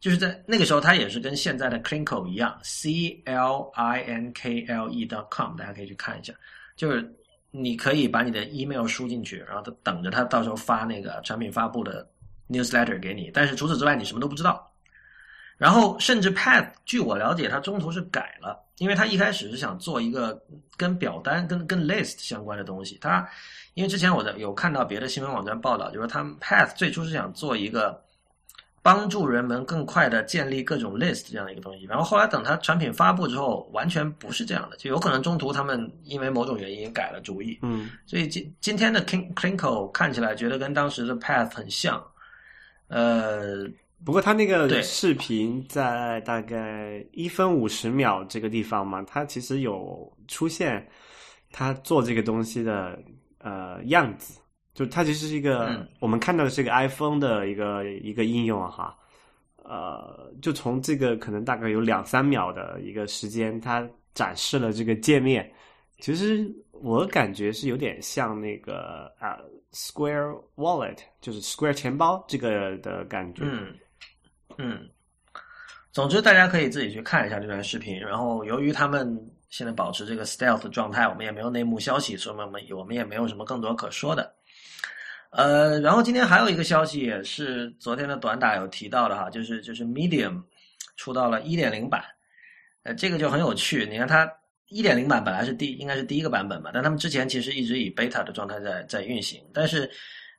[0.00, 6.32] 就是在那个时候，它也是跟现在的 Clinkle 一样，C L I N K L E dot com，大家可以去看一下。
[6.74, 7.02] 就是
[7.50, 12.08] 你可以把你的 email 输进去，然后他等着他到时候发那个产品发布的
[12.48, 13.30] newsletter 给你。
[13.32, 14.70] 但是除此之外，你什么都不知道。
[15.56, 20.40] 然后甚至 Pat，据我了解，它中途是改了，因为它一开始是想做一个
[20.76, 22.98] 跟表单、跟跟 list 相关的东西。
[23.00, 23.28] 它
[23.74, 28.02] 因为之前我在有看到别的新闻网站报道，就是他们 Pat 最初是想做一个。
[28.82, 37.58] 帮助人们更快的建立各种 list 这样的一个东西，然后后来等它产品发布之后，完全不是这样的，就有可能中途他们因为某种原因改了主意。
[37.60, 42.02] 嗯，所以今今天的 Clinkle 看起来觉得跟当时的 Path 很像。
[42.88, 43.68] 呃，
[44.02, 50.88] 不过他那个视频在大概一分五十秒这个地方嘛，它其实有出现
[51.52, 52.98] 他做这个东西的
[53.38, 54.39] 呃样子。
[54.74, 58.96] 就它其实是一个，我们看到的是一个 iPhone 的一个一个应用哈，
[59.64, 65.52] 呃，就从这个可能大概有两三秒的一个时间，它展示了这个界面，
[65.98, 69.38] 其实我感觉是有点像那个啊
[69.72, 73.42] Square Wallet，就是 Square 钱包这个的感觉。
[73.44, 73.74] 嗯
[74.56, 74.88] 嗯，
[75.92, 84.32] 总之大家可以自己去看一下这段视频，然后由于他们现在保持这个 Stealth 状态，我们也没有内幕消息，所以我们我们也没有什么更多可说的。
[85.30, 90.42] 呃，然后今天还有一个消息，也是昨天的短打有提到的哈，就是就是 Medium
[90.96, 92.04] 出到了一点零版，
[92.82, 93.86] 呃，这个就很有趣。
[93.86, 94.30] 你看它
[94.68, 99.40] 一点零版本来是第应该是第一个版本吧，但他们之前其实一直以 beta 的状态在在运行。
[99.54, 99.88] 但是，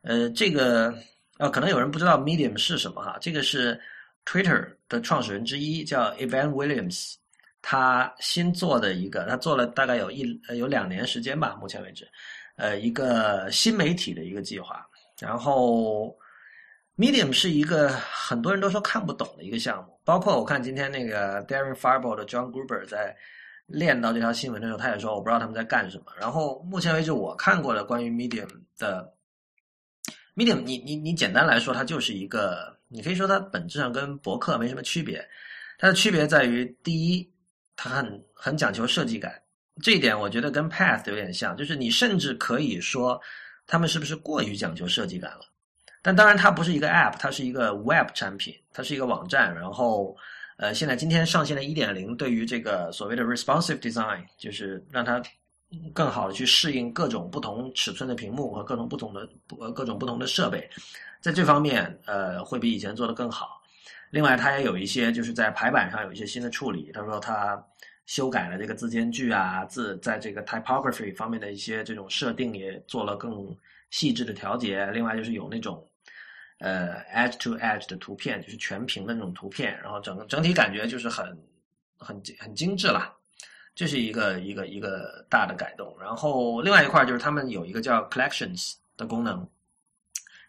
[0.01, 0.93] 呃，这个
[1.37, 3.79] 呃，可能有人不知道 Medium 是什么哈，这个是
[4.25, 7.15] Twitter 的创始人之一叫 Evan Williams，
[7.61, 12.05] 他新做的一个，他做了大概有一呃有两年时间吧，目前为止。
[12.55, 14.87] 呃，一个新媒体的一个计划，
[15.19, 16.15] 然后
[16.97, 23.15] Medium 是一个很多人都说看不懂的一个项目，包括我看今天那个 Darren Fireball 的 John Gruber 在
[23.65, 26.05] 练到这条新闻的时候，他也说我不知道他们在干什么。
[26.19, 29.11] 然后目前为止我看过的关于 Medium 的
[30.35, 35.27] Medium，你你你简单来说，它就是一个，你可以说它本质上跟博客没什么区别，
[35.79, 37.27] 它的区别在于第一，
[37.75, 39.41] 它很很讲求设计感。
[39.81, 43.19] 这一点我觉得跟 Path 有点像，就是你甚至可以说，
[43.65, 45.41] 他们是不是过于讲究设计感了？
[46.03, 49.53] 但当然，它不是一个 App，它是一个 Web 产品，它是一个网站。
[49.55, 50.17] 然后，
[50.57, 55.21] 呃，现在今天上线了1.0，对于这个所谓的 Responsive Design，就是让它
[55.93, 59.29] 更好的去适应各种不同尺寸的屏幕和各种不同的
[59.59, 60.69] 呃各种不同的设备，
[61.21, 63.61] 在这方面，呃，会比以前做得更好。
[64.09, 66.91] 另外，它也有一些就是在排版上有一些新的处理。
[66.91, 67.63] 他说他。
[68.11, 73.55] 修改了这个字间距啊，字在这个 typography 方面的一些这种设定也做了更
[73.89, 74.85] 细致的调节。
[74.87, 75.81] 另外就是有那种
[76.59, 81.25] 呃 edge to edge 的图片，就是全屏的那种图片，然后整个整体感觉就是很
[81.97, 83.15] 很很精致了。
[83.73, 85.95] 这是一个一个一个大的改动。
[85.97, 89.47] 然后另外一块就是他们有一个叫 collections 的功能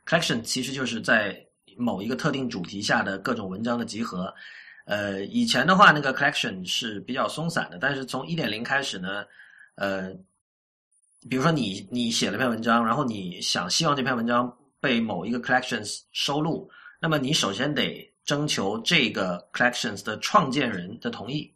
[0.05, 1.41] ，collection 其实就是在
[1.77, 4.35] 某一个特定主题下的各种文章的集合。
[4.85, 9.25] 呃，以前的话，那个 collection 是比较松散的，但是从一点零开始呢，
[9.77, 10.11] 呃，
[11.31, 16.69] 比如说你你写了篇文章，然后你想希望这篇文章被某一个 collections 收录，
[17.01, 21.55] 那么你首先得征求这个 collections 的创建人的同意。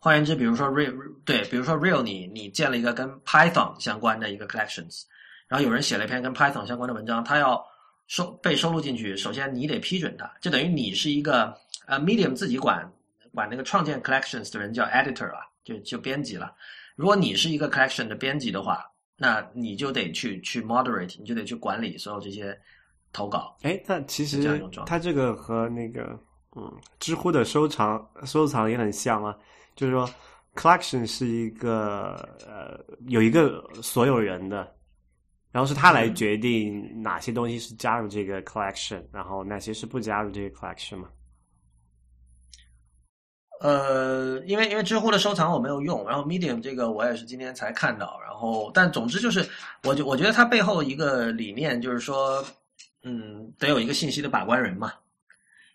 [0.00, 0.92] 换言之，比如说 real
[1.24, 5.04] 对，比如说 real 你你建了一个跟 Python 相关的一个 collections，
[5.46, 7.64] 然后有人写了一篇跟 Python 相关的文章，他要
[8.12, 11.56] 收被收录进去，首先你得批准它，就等于你是一个。
[11.86, 12.88] 呃，Medium 自己管
[13.34, 16.54] 管那个创建 collections 的人叫 editor 了，就就编辑了。
[16.94, 18.84] 如果你是一个 collection 的编辑的话，
[19.16, 22.56] 那你就得去去 moderate，你就得去管理所有这些
[23.12, 23.56] 投稿。
[23.62, 26.16] 哎，那其实它这个和那个
[26.54, 29.36] 嗯，知乎的收藏收藏也很像啊，
[29.74, 30.08] 就是说
[30.54, 32.14] collection 是一个
[32.46, 34.72] 呃有一个所有人的，
[35.52, 41.08] 然后是他来决定哪些东西是加入这个 collection，然后哪些是不加入这个 collection 嘛。
[43.60, 49.48] 呃，因为因为知乎的收藏我没有用，然后 Medium 这个我也是今天才看到，然后但总之就是，
[49.84, 52.44] 我就我觉得它背后一个理念就是说，
[53.04, 54.92] 嗯，得有一个信息的把关人嘛，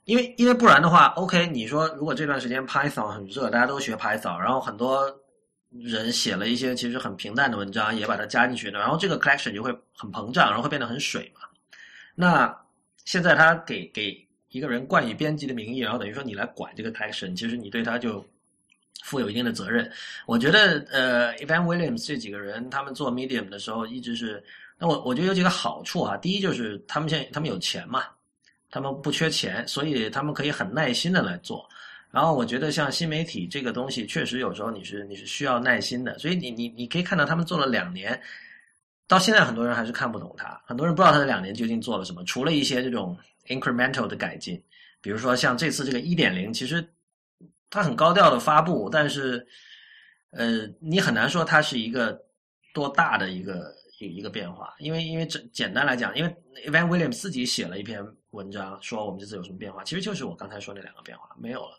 [0.03, 5.09] 因为因为不然的话，OK，你说如果这段时间 Python 很热，大家都学 Python，然后很多
[5.71, 11.41] 人写了一些其实很平淡的文章，也把它加进去了，然后这个 collection 就会很膨胀，然后会变得很水嘛。
[12.15, 12.55] 那
[13.05, 14.25] 现在他给给。
[14.49, 18.25] 一个人冠以编辑的名义，然后等于说你来管这个 collection，其实你对他就
[19.03, 19.91] 负有一定的责任。
[20.25, 24.41] 我觉得呃，Evan Williams 这几个人他们做 Medium 的时候，一直是
[24.79, 26.15] 那我我觉得有几个好处啊。
[26.15, 28.05] 第一就是他们现在他们有钱嘛，
[28.71, 31.67] 他们不缺钱，所以他们可以很耐心的来做。
[32.09, 38.19] 然后我觉得像新媒体这个东西，确实有时候你是你是需要耐心的，所以你你你可以看到他们做了两年，
[39.07, 43.15] 到现在很多人还是看不懂它，很多人不知道他这两年究竟做了什么，除了一些这种
[43.47, 44.61] incremental 的改进，
[45.01, 46.85] 比如说像这次这个一点零，其实
[47.69, 49.45] 它很高调的发布，但是
[50.31, 52.19] 呃，你很难说它是一个
[52.73, 56.35] 多大的一个一一个变化，因为因为这简单来讲，因为
[56.65, 61.77] Evan Williams 自己写了一篇文章说我们这次有什么变化，其实就是我刚才说那两个变化没有了。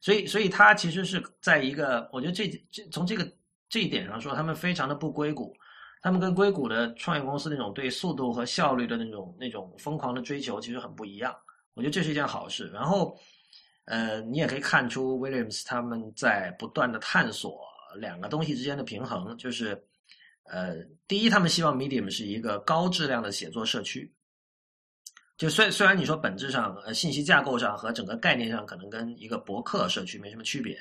[0.00, 3.30] 所以，所以他其实是在一个，我觉得这这从这个
[3.68, 5.54] 这一点上说，他们非常的不硅谷，
[6.00, 11.36] 他们跟硅谷的创业公司那种对速度和效率的那种那种疯狂的追求其实很不一样。
[11.74, 12.68] 我觉得这是一件好事。
[12.72, 13.18] 然后，
[13.86, 17.60] 呃，你也可以看出 Williams 他们在不断的探索
[17.96, 19.80] 两个东西之间的平衡，就是，
[20.44, 20.76] 呃，
[21.06, 24.12] 第一，他们希望 Medium 是一个高质量的写作社区。
[25.38, 30.76] 就虽虽然你说本质上呃信息架构上和整个概念上可能跟一个博客社区没什么区别，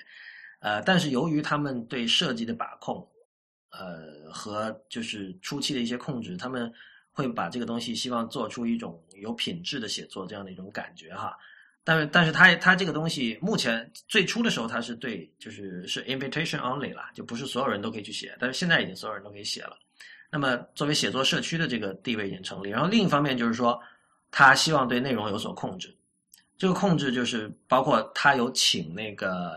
[0.59, 3.07] 呃，但是由于他们对设计的把控，
[3.69, 6.73] 呃和就是初期的一些控制，他们
[7.11, 11.37] 会把这个东西希望做出一种有品质的写作这样的一种感觉哈。
[11.83, 19.77] 但是但是他他这个东西目前最初的时候他是对就是是 invitation only 啦，就不是所有人都可以去写，但是现在已经所有人都可以写了。
[20.31, 23.79] 那么作为写作社区的这个地位已经成立，然后另一方面就是说。
[24.31, 25.95] 他希望对内容有所控制，
[26.57, 29.53] 这个控制就是包括他有请那个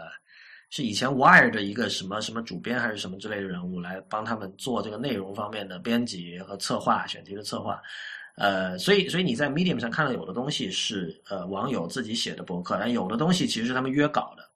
[0.71, 7.81] 是以前 Wire 的一个什么什么主编还是什么之类的人物来帮他们做这个内容方面的编辑和策划、选题的策划。
[8.37, 14.49] 呃，所以所以你在 Medium 上看到有的东西是呃网友自己写的博客，但有的东西其实是他们约稿的。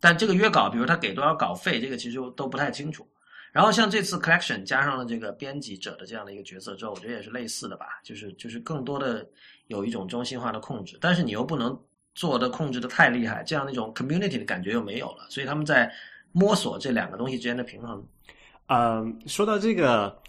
[0.00, 3.08] 但这个约稿，比如他给多少稿费，这个其实都不太清楚。
[3.54, 9.24] 然后像这次 collection 加上了这个编辑者的这样的一个角色之后，我觉得也是类似的吧，就是就是更多的
[9.68, 11.80] 有一种中心化的控制，但是你又不能
[12.16, 15.88] 做的控制的太厉害，这样那种 community 的感觉又没有了，所以他们在
[16.32, 18.04] 摸索这两个东西之间的平衡。
[18.66, 20.20] 嗯，说到这个，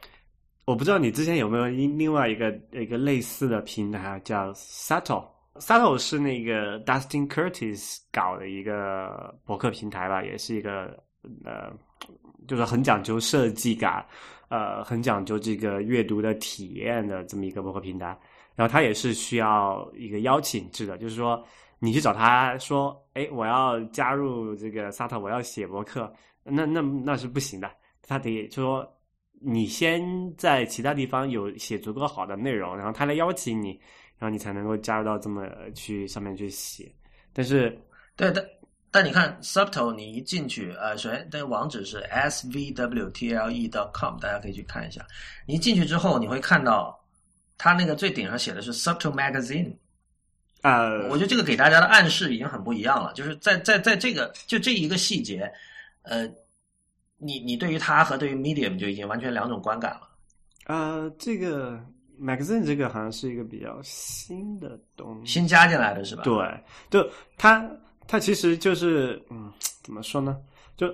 [0.66, 10.96] 我不知道你之前有没有另外一个一个类似的平台叫 Subtle，Subtle 是那个 Dustin Curtis 搞的一个博客平台吧，也是一个
[11.44, 11.74] 呃。
[12.48, 14.06] 就是很讲究设计感，
[14.50, 18.18] 呃，很讲究这个阅读的体验的这么一个博客平台。
[18.56, 21.44] 然后它也是需要一个邀请制的，就是说
[21.80, 26.10] 你去找他说，哎，我要加入这个 Sat，我要写博客，
[26.44, 27.70] 那那那是不行的。
[28.08, 28.88] 他得就说
[29.42, 33.72] 你先在其他地方有写足够好的内容，然后他来邀请你，
[34.18, 36.90] 然后你才能够加入到这么去上面去写。
[37.34, 37.78] 但是，
[38.16, 38.48] 对的。
[38.96, 45.06] 但你看，Subtle，你一进去，呃，首先，的网址是 svwtle.com，大家可以去看一下。
[45.46, 46.98] 你进去之后，你会看到，
[47.58, 49.76] 它那个最顶上写的是 Subtle Magazine，
[50.62, 53.12] 啊，我觉得这个给大家的暗示已经很不一样了。
[53.12, 55.52] 就是在在在这个就这一个细节，
[56.04, 56.26] 呃，
[57.18, 60.08] 你你对于它和对于 Medium 就已经完全两种观感了。
[60.68, 61.78] 呃，这个
[62.18, 66.24] Magazine 这个好像是一个比较新的东西，新加进来的是吧？
[66.24, 67.70] 对，就它。
[68.08, 69.52] 它其实就是，嗯，
[69.84, 70.38] 怎么说呢？
[70.78, 70.94] 就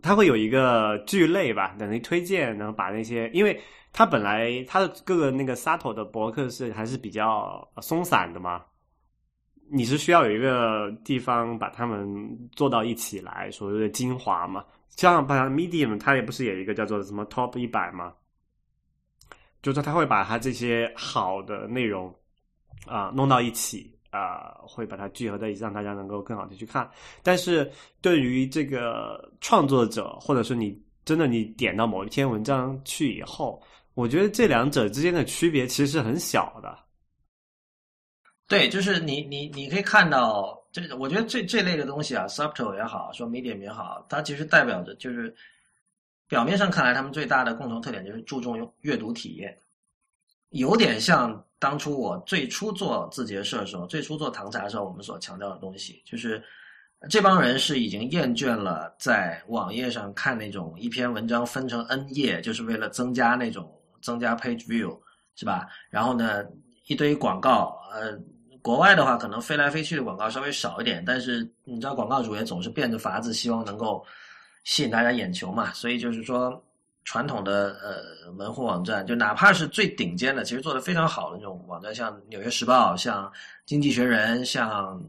[0.00, 3.60] 它会有一个聚类吧，等于推荐，然后把那些，因为
[3.92, 8.64] 它本来它的各个那个 Sato 的博客是还是比较松散的嘛，
[9.70, 14.64] 你是需要有一个地方把它们做到一起来，所谓的精华嘛。
[14.88, 18.12] 像把 Medium，它也不是有一个叫做什么 Top 一百嘛，
[19.62, 22.14] 就是它会把它这些好的内容
[22.86, 23.90] 啊弄到一起。
[24.12, 26.88] 啊，会把它聚合在一起，让大家能够更好的去看。
[27.22, 27.68] 但是
[28.02, 33.62] 对于这个创作者，或者说你真的你点到某一篇文章去以后，
[33.94, 36.78] 我觉得这两者之间的区别其实是很小的。
[38.48, 45.34] 对，就是你你你可以看到，这我觉得这这类的东西啊，subtle 也好，说 medium 也好，它其实代表着就是
[46.28, 49.58] 表面上看来，他们最大的共同特点就是注重阅读体验，
[50.52, 51.44] 有点像。
[51.62, 56.42] 当初我最初做字节社的时候，最初做唐茶的时候，我们所强调的东西，就是
[57.08, 64.98] 这帮人是已经厌倦了在网页上看那种一篇文章分成 N 页，就是为了增加那种增加 page view，
[65.36, 65.68] 是吧？
[65.88, 66.44] 然后呢，
[66.88, 68.18] 一堆广告，呃，
[68.60, 74.04] 国外的话可能飞来飞去的广告稍微少一点，但是你知道广告主也总是变着法子希望能够
[74.64, 76.60] 吸引大家眼球嘛，所以就是说。
[77.04, 83.26] 传统的呃门户网站，就哪怕是最顶尖的，其实做的非常好的那种网站，像《纽约时报》、像
[83.66, 85.02] 《经济学人》、像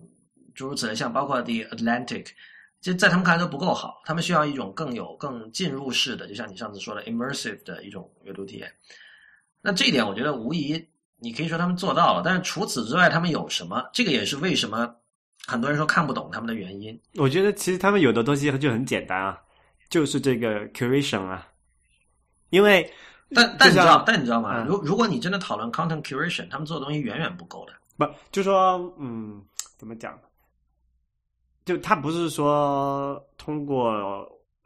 [0.55, 2.23] 诸如此类，像包括《The Atlantic》
[2.81, 8.71] 就在他们看来都不够好，他们需要一种更有更进入式的，就像你上次说的 immersive 的一种阅读体验。
[9.61, 10.85] 那这一点我觉得无疑
[11.17, 13.81] 你可以说他们做到了，但是除此之外，他们有什么？
[13.93, 14.93] 这个也是为什么
[15.47, 16.99] 很多人说看不懂他们的原因。
[17.15, 19.39] 我觉得其实他们有的东西就很简单啊，
[19.89, 21.47] 就是这个 curation 啊，
[22.53, 22.87] 因为
[23.33, 24.61] 但但你知道，但你知道吗？
[24.61, 27.73] 嗯如如果你真的讨论 content curation，他们做的东西远远不够的。
[27.97, 29.41] 不就说嗯，
[29.75, 30.15] 怎么讲？
[31.65, 33.91] 就他不是说通过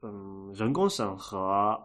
[0.01, 1.79] 嗯人工审核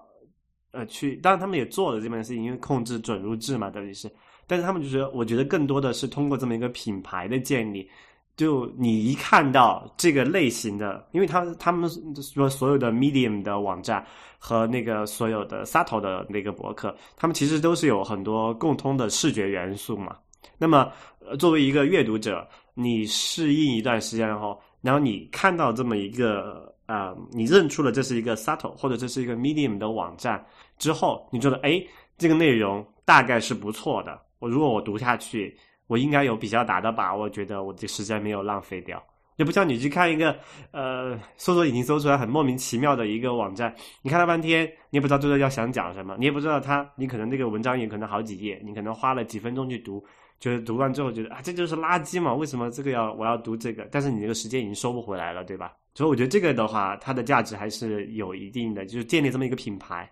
[0.72, 4.10] 呃去，当然他们也做了这件事情，因为控制准入制嘛，等于是，
[4.48, 7.88] 但是他们就是我觉得更多的是通过这么一个品牌的建立。
[8.34, 11.88] 就你一看到这个类型的，因为他他们
[12.20, 14.04] 说所有的 Medium 的网站
[14.44, 20.16] 和那个所有的 Sato 的那个博客，他们其实都是有很多共通的视觉元素嘛。
[20.58, 20.90] 那么，
[21.38, 30.44] 作为一个阅读者，你适应一段时间后，然后你看到这么一个呃，你认出了这是一个 Sato 或者这是一个 Medium 的网站
[30.76, 31.80] 之后，你觉得哎，
[32.18, 34.20] 这个内容大概是不错的。
[34.40, 39.00] 我如果我读下去，我应该有比较大的把握，觉得我这时间没有浪费掉。
[39.36, 40.36] 也不像你去看一个
[40.70, 50.04] 呃，搜索引擎搜出来很莫名其妙的一个网站，你看了半天，你也不知道作者要想讲什么，你也不知道他，你可能那个文章也可能好几页，你可能花了几分钟去读，
[50.38, 53.88] 就是读完之后觉得啊，这就是垃圾嘛，为什么这个要我要读这个？
[53.90, 55.72] 但是你这个时间已经收不回来了，对吧？
[55.94, 60.10] 所以我觉得这个的话，它的价值还是有一定的，就是建立这么一个品牌。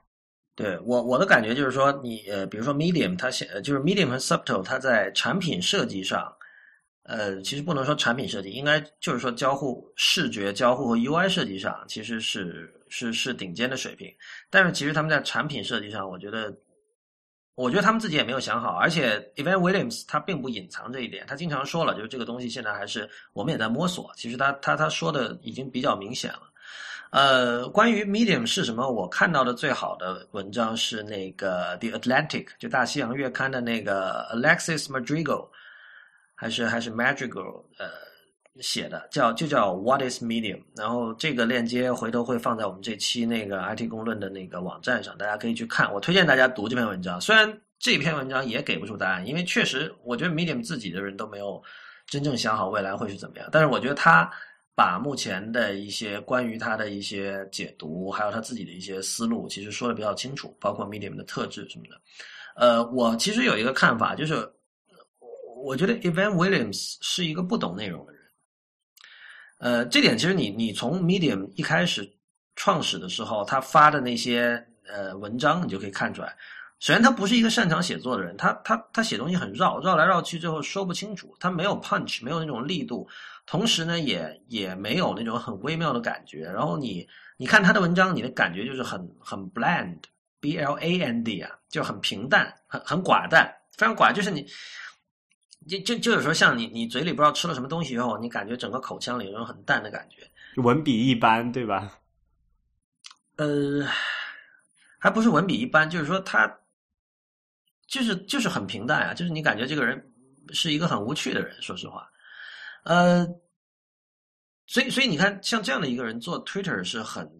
[0.54, 6.30] 对我我的感觉就是说，你呃，比如说 Medium，它现呃就是 Medium 和 Subtle，它在产品设计上，
[7.10, 14.08] 呃，其实不能说产品设计，应该就是说交互视觉交互和 UI 设计上，其实是是是顶尖的水平。
[14.48, 16.56] 但是其实他们在产品设计上，我觉得，
[17.56, 18.76] 我觉得他们自己也没有想好。
[18.76, 24.12] 而且 Evan Williams 他并不隐藏这一点，他经常说了，就是这个东西现在还是我们也在摸索。
[24.16, 26.42] 其实他他他说的已经比较明显了。
[27.10, 35.48] 呃，关于 Medium 是什么，我看到的最好的文章是那个 The Atlantic，就大西洋月刊的那个 Alexis Madrigal，
[36.40, 37.90] 还是还是 Magical 呃，
[38.62, 40.62] 写的，叫就叫 What is Medium。
[40.74, 45.92] 然后这个链接回头会放在我们这期那个 IT 公论的那个网站上，大家可以去看。
[45.92, 51.62] 我推荐大家读这篇文章，虽然这篇文章也给不出答案，因为确实我觉得 Medium 自己的人都没有
[52.06, 54.30] 真正想好未来会是怎么样，但是我觉得他。
[54.72, 62.00] 把目前的一些关于他的一些解读，还有他自己的一些思路，其实说的比较清楚，包括 Medium 的特质什么的。
[62.56, 64.36] 呃，我其实有一个看法，就是
[65.62, 68.20] 我觉得 Evan Williams 是一个不懂内容的人。
[69.58, 72.10] 呃，这点其实你你从 Medium 一开始
[72.56, 76.34] 创始的时候，他发的那些呃文章，你就可以看出来。
[76.78, 83.06] 首先，他不是一个擅长写作的人，他他他写东西很绕，绕来绕去，最后说不清楚，他没有 punch，没有那种力度。
[83.44, 86.44] 同时呢，也也没有那种很微妙的感觉。
[86.44, 87.06] 然后你
[87.36, 94.10] 你看他的文章，你的感觉就是很很 bland，b l a n d 啊，就很平淡，很很寡淡，非常寡。
[94.10, 94.46] 就是你，
[95.68, 100.28] 就就就有时候像你你嘴里不知道吃了什么东西以后，你感觉整个口腔里有种很淡的感觉，
[100.62, 101.98] 文笔一般，对吧？
[103.36, 103.86] 呃，
[104.98, 106.58] 还不是文笔一般，就是说他
[107.86, 110.12] 就是就是很平淡啊，就是你感觉这个人
[110.50, 112.10] 是一个很无趣的人，说实话。
[112.84, 113.26] 呃，
[114.66, 117.30] 所以所以你看，像这样的一个人做 Twitter 是很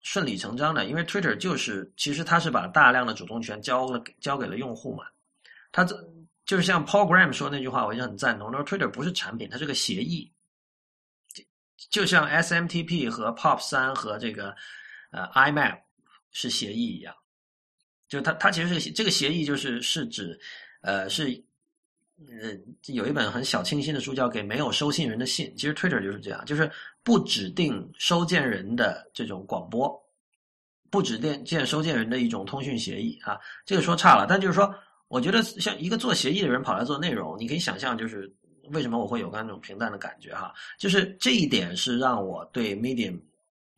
[0.00, 5.04] 顺理成章的，因为 Twitter 就是其实他是把大量的主动权交了交给了用户嘛。
[5.70, 5.96] 他这
[6.48, 8.50] 就是像 Paul Graham 说那句话，我就很赞同。
[8.50, 10.32] 他说 Twitter 不是产品，它是个协议，
[11.90, 14.52] 就像 SMTP 和 POP 三和这个
[15.12, 15.78] 呃 IMAP
[16.32, 17.14] 是协议一样。
[18.08, 20.36] 就它它其实是这个协议就是是指
[20.80, 21.44] 呃是。
[22.26, 22.50] 呃，
[22.92, 26.68] 有一本很小清新的书叫《给没有收信人的信》，其实 Twitter 就是这样，就是
[27.04, 29.96] 不指定收件人的这种广播，
[30.90, 33.38] 不指定见收件人的一种通讯协议啊。
[33.64, 34.74] 这个说差了，但就是说，
[35.08, 38.32] 我觉得像一个做协议的人跑来做内容，你可以想象，就是
[38.70, 43.20] 为什么我会有那种平淡的感觉哈，就是这一点是让我对 Medium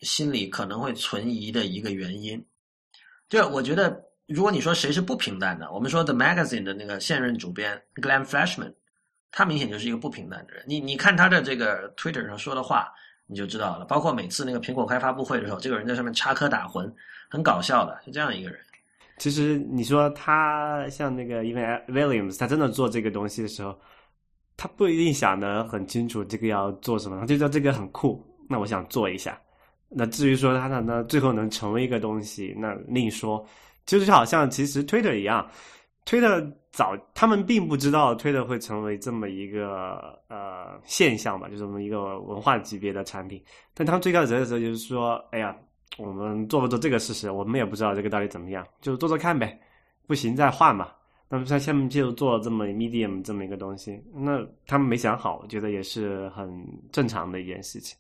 [0.00, 2.44] 心里可能会存疑的一个原因。
[3.28, 4.04] 就我觉得。
[4.32, 8.72] 如果你说谁是不平淡的，我们说 The Magazine 的那个现任主编 Glenn Flashman，
[9.32, 10.62] 他明显就是一个不平淡的人。
[10.68, 12.92] 你你看他的这个 Twitter 上说的话，
[13.26, 13.84] 你就知道了。
[13.86, 16.88] 包括每次那个苹果开发布会的时候，这个人在上面插科打诨，
[17.28, 18.60] 很搞笑的，是这样一个人。
[19.20, 23.78] 其实你说他像那个因为 Williams，他真的做这个东西的时候，
[24.56, 29.40] 他不一定想得很清楚这个要做什么，他就知道这个很酷，那我想做一下。
[29.90, 33.46] 那至于说他呢，最后能成为一个东西，那另说。
[33.86, 35.48] 就是好像其实 Twitter 一样，
[36.04, 43.42] 推特早，他们并不知道推特会成为这么一个呃现象吧，就这么一个文化级别的产品。
[43.74, 45.56] 但他们最开始的时候就是说，哎呀，
[45.98, 47.30] 我们做不做这个试试？
[47.30, 49.60] 我们也不知道这个到底怎么样，就做做看呗，
[50.06, 50.88] 不行再换嘛。
[51.28, 56.50] 那么他下面就做这么 medium 这么一个东西，那他们没想好，我觉得也是很
[56.90, 57.96] 正常的一件事情。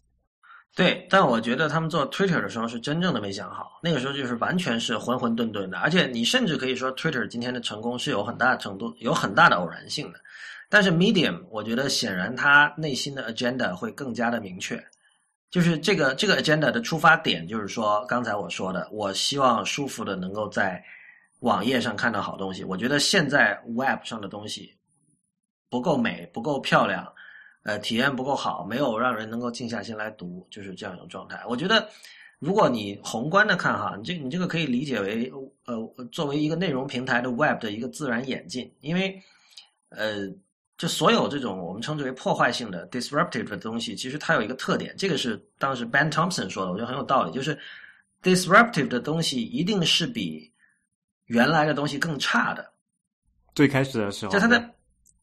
[0.74, 10.20] 对，但我觉得他们做 Twitter 的时候是真正的没想好，那个时候就是完全是混混沌沌的，而且你甚至可以说 Twitter 今天的成功是有很大程度、有很大的偶然性的。
[10.68, 14.80] 但是 Medium，我觉得显然他内心的 agenda 会更加的明确，
[15.50, 20.82] 就是这个这个 agenda 的出发点就是说，刚才我说的，我希望舒服的能够在
[21.40, 22.62] 网页上看到好东西。
[22.62, 24.72] 我觉得现在 Web 上的东西
[25.68, 27.12] 不够美，不够漂亮。
[27.62, 31.42] 呃，体验不够好，没有让人能够静下心来读，就是这样一种状态。
[31.46, 31.86] 我觉得，
[32.38, 35.30] 如果你宏观的看哈，你这你这个可以理解为，
[35.66, 35.76] 呃，
[36.10, 38.74] 作为一个内容平台的 Web 的一个自然演进。
[38.80, 39.22] 因为，
[39.90, 40.26] 呃，
[40.80, 47.58] 就所有这种我们称之为破坏性的 disruptive 的东西，其实它有一个特点，这个是当时 Ben Thompson 说的，我觉得很有道理，就是
[48.22, 50.50] disruptive 的东西一定是比
[51.26, 52.72] 原来的东西更差的。
[53.54, 54.70] 最开始的时候，就它的。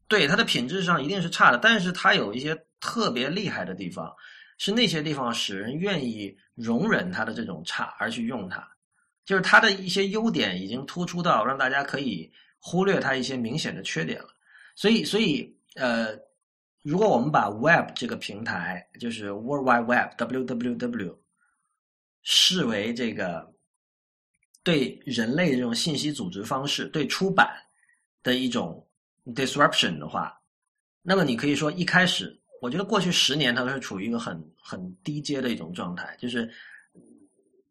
[0.10, 4.10] 对它的品质上一定是差的，但是它有一些特别厉害的地方，
[4.58, 8.66] 是那些地方使人愿意容忍它的这种差而去用它，
[9.26, 14.30] 就是它的一些优点已经突出到让大家可以忽略它一些明显的缺点了。
[14.78, 16.16] 所以，所以呃，
[16.84, 21.18] 如果我们把 Web 这个平台，就是 World Wide Web（WWW）
[22.22, 23.52] 视为这个
[24.64, 27.50] 对人类这种信息组织方式、对出版
[28.22, 28.84] 的一种。
[29.36, 30.40] disruption 的话，
[31.02, 36.50] 那么你可以说一开始，我觉得过去十年它都是处于一个很很低阶的一种状态，就是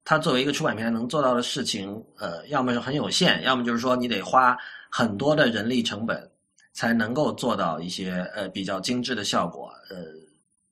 [0.05, 4.55] 它作为一个出版平台能做到的事情，呃，要么是很有限，要么就是说你得花
[4.91, 6.31] 很多的人力成本
[6.77, 9.97] 才能够做到一些呃比较精致的效果，呃，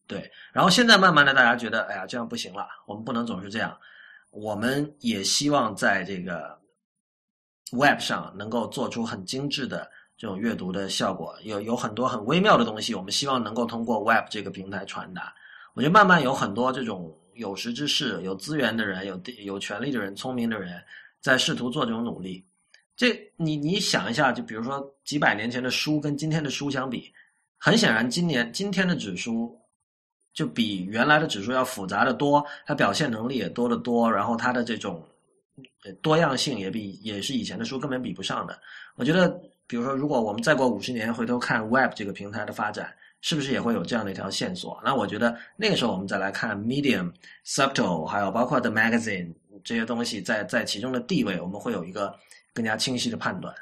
[0.07, 0.31] 对。
[0.53, 3.75] 然后现在慢慢的大家觉得，哎呀，这样不行了，我们不能总是这样，
[4.31, 6.57] 我们也希望在这个
[7.73, 9.91] web 上能够做出很精致的。
[10.17, 15.35] 这种阅读的效果有有很多很微妙的东西，我们希望能够通过 Web 这个平台传达。
[15.75, 20.81] 我觉得慢慢有很多这种有识之士、有资源的人、有有权利的人、聪明的人，
[21.21, 22.47] 在试图做这种努力。
[22.97, 27.13] 这你你想一下，就比如说几百年前的书跟今天的书相比，
[27.59, 29.59] 很显然，今年今天的纸书
[30.33, 35.03] 就比原来的指数要复杂的多，它表现能力也多得多，然后它的这种
[36.03, 38.59] 多样性也比也是以前的书根本比不上的。
[38.97, 39.41] 我觉得。
[39.67, 44.79] 比如说，如果我们再过五十年回头看 Web 这个平台的发展，是不是也会有这样的一条线索？
[44.85, 47.11] 那我觉得那个时候我们再来看 Medium、
[47.47, 49.33] Subtle，还有包括 The Magazine
[49.65, 52.15] 这些东西在在其中的地位，我们会有一个
[52.55, 53.55] 更加清晰的判断。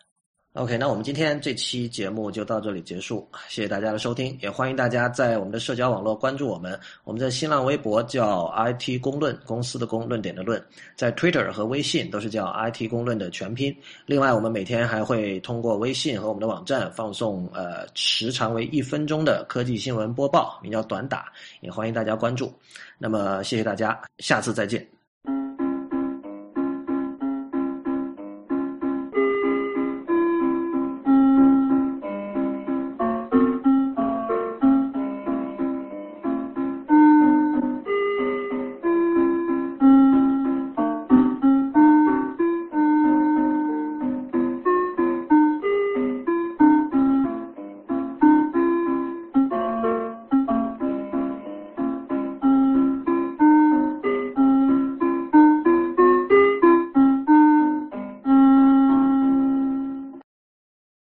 [0.54, 6.78] OK，那我们今天这期节目就到这里结束，谢谢大家的收听，也欢迎大家在我们的社交网络关注我们。
[7.04, 10.62] 我们在新浪微博叫 IT 公论，公司的公，论点的论，
[10.94, 13.74] 在 Twitter 和微信都是叫 IT 公论的全拼。
[14.04, 21.32] 另外，我们每天还会通过微信和我们的网站放送呃时长为一分钟的科技新闻播报，名叫短打，
[21.62, 22.52] 也欢迎大家关注。
[22.98, 25.01] 那么，谢谢大家，下次再见。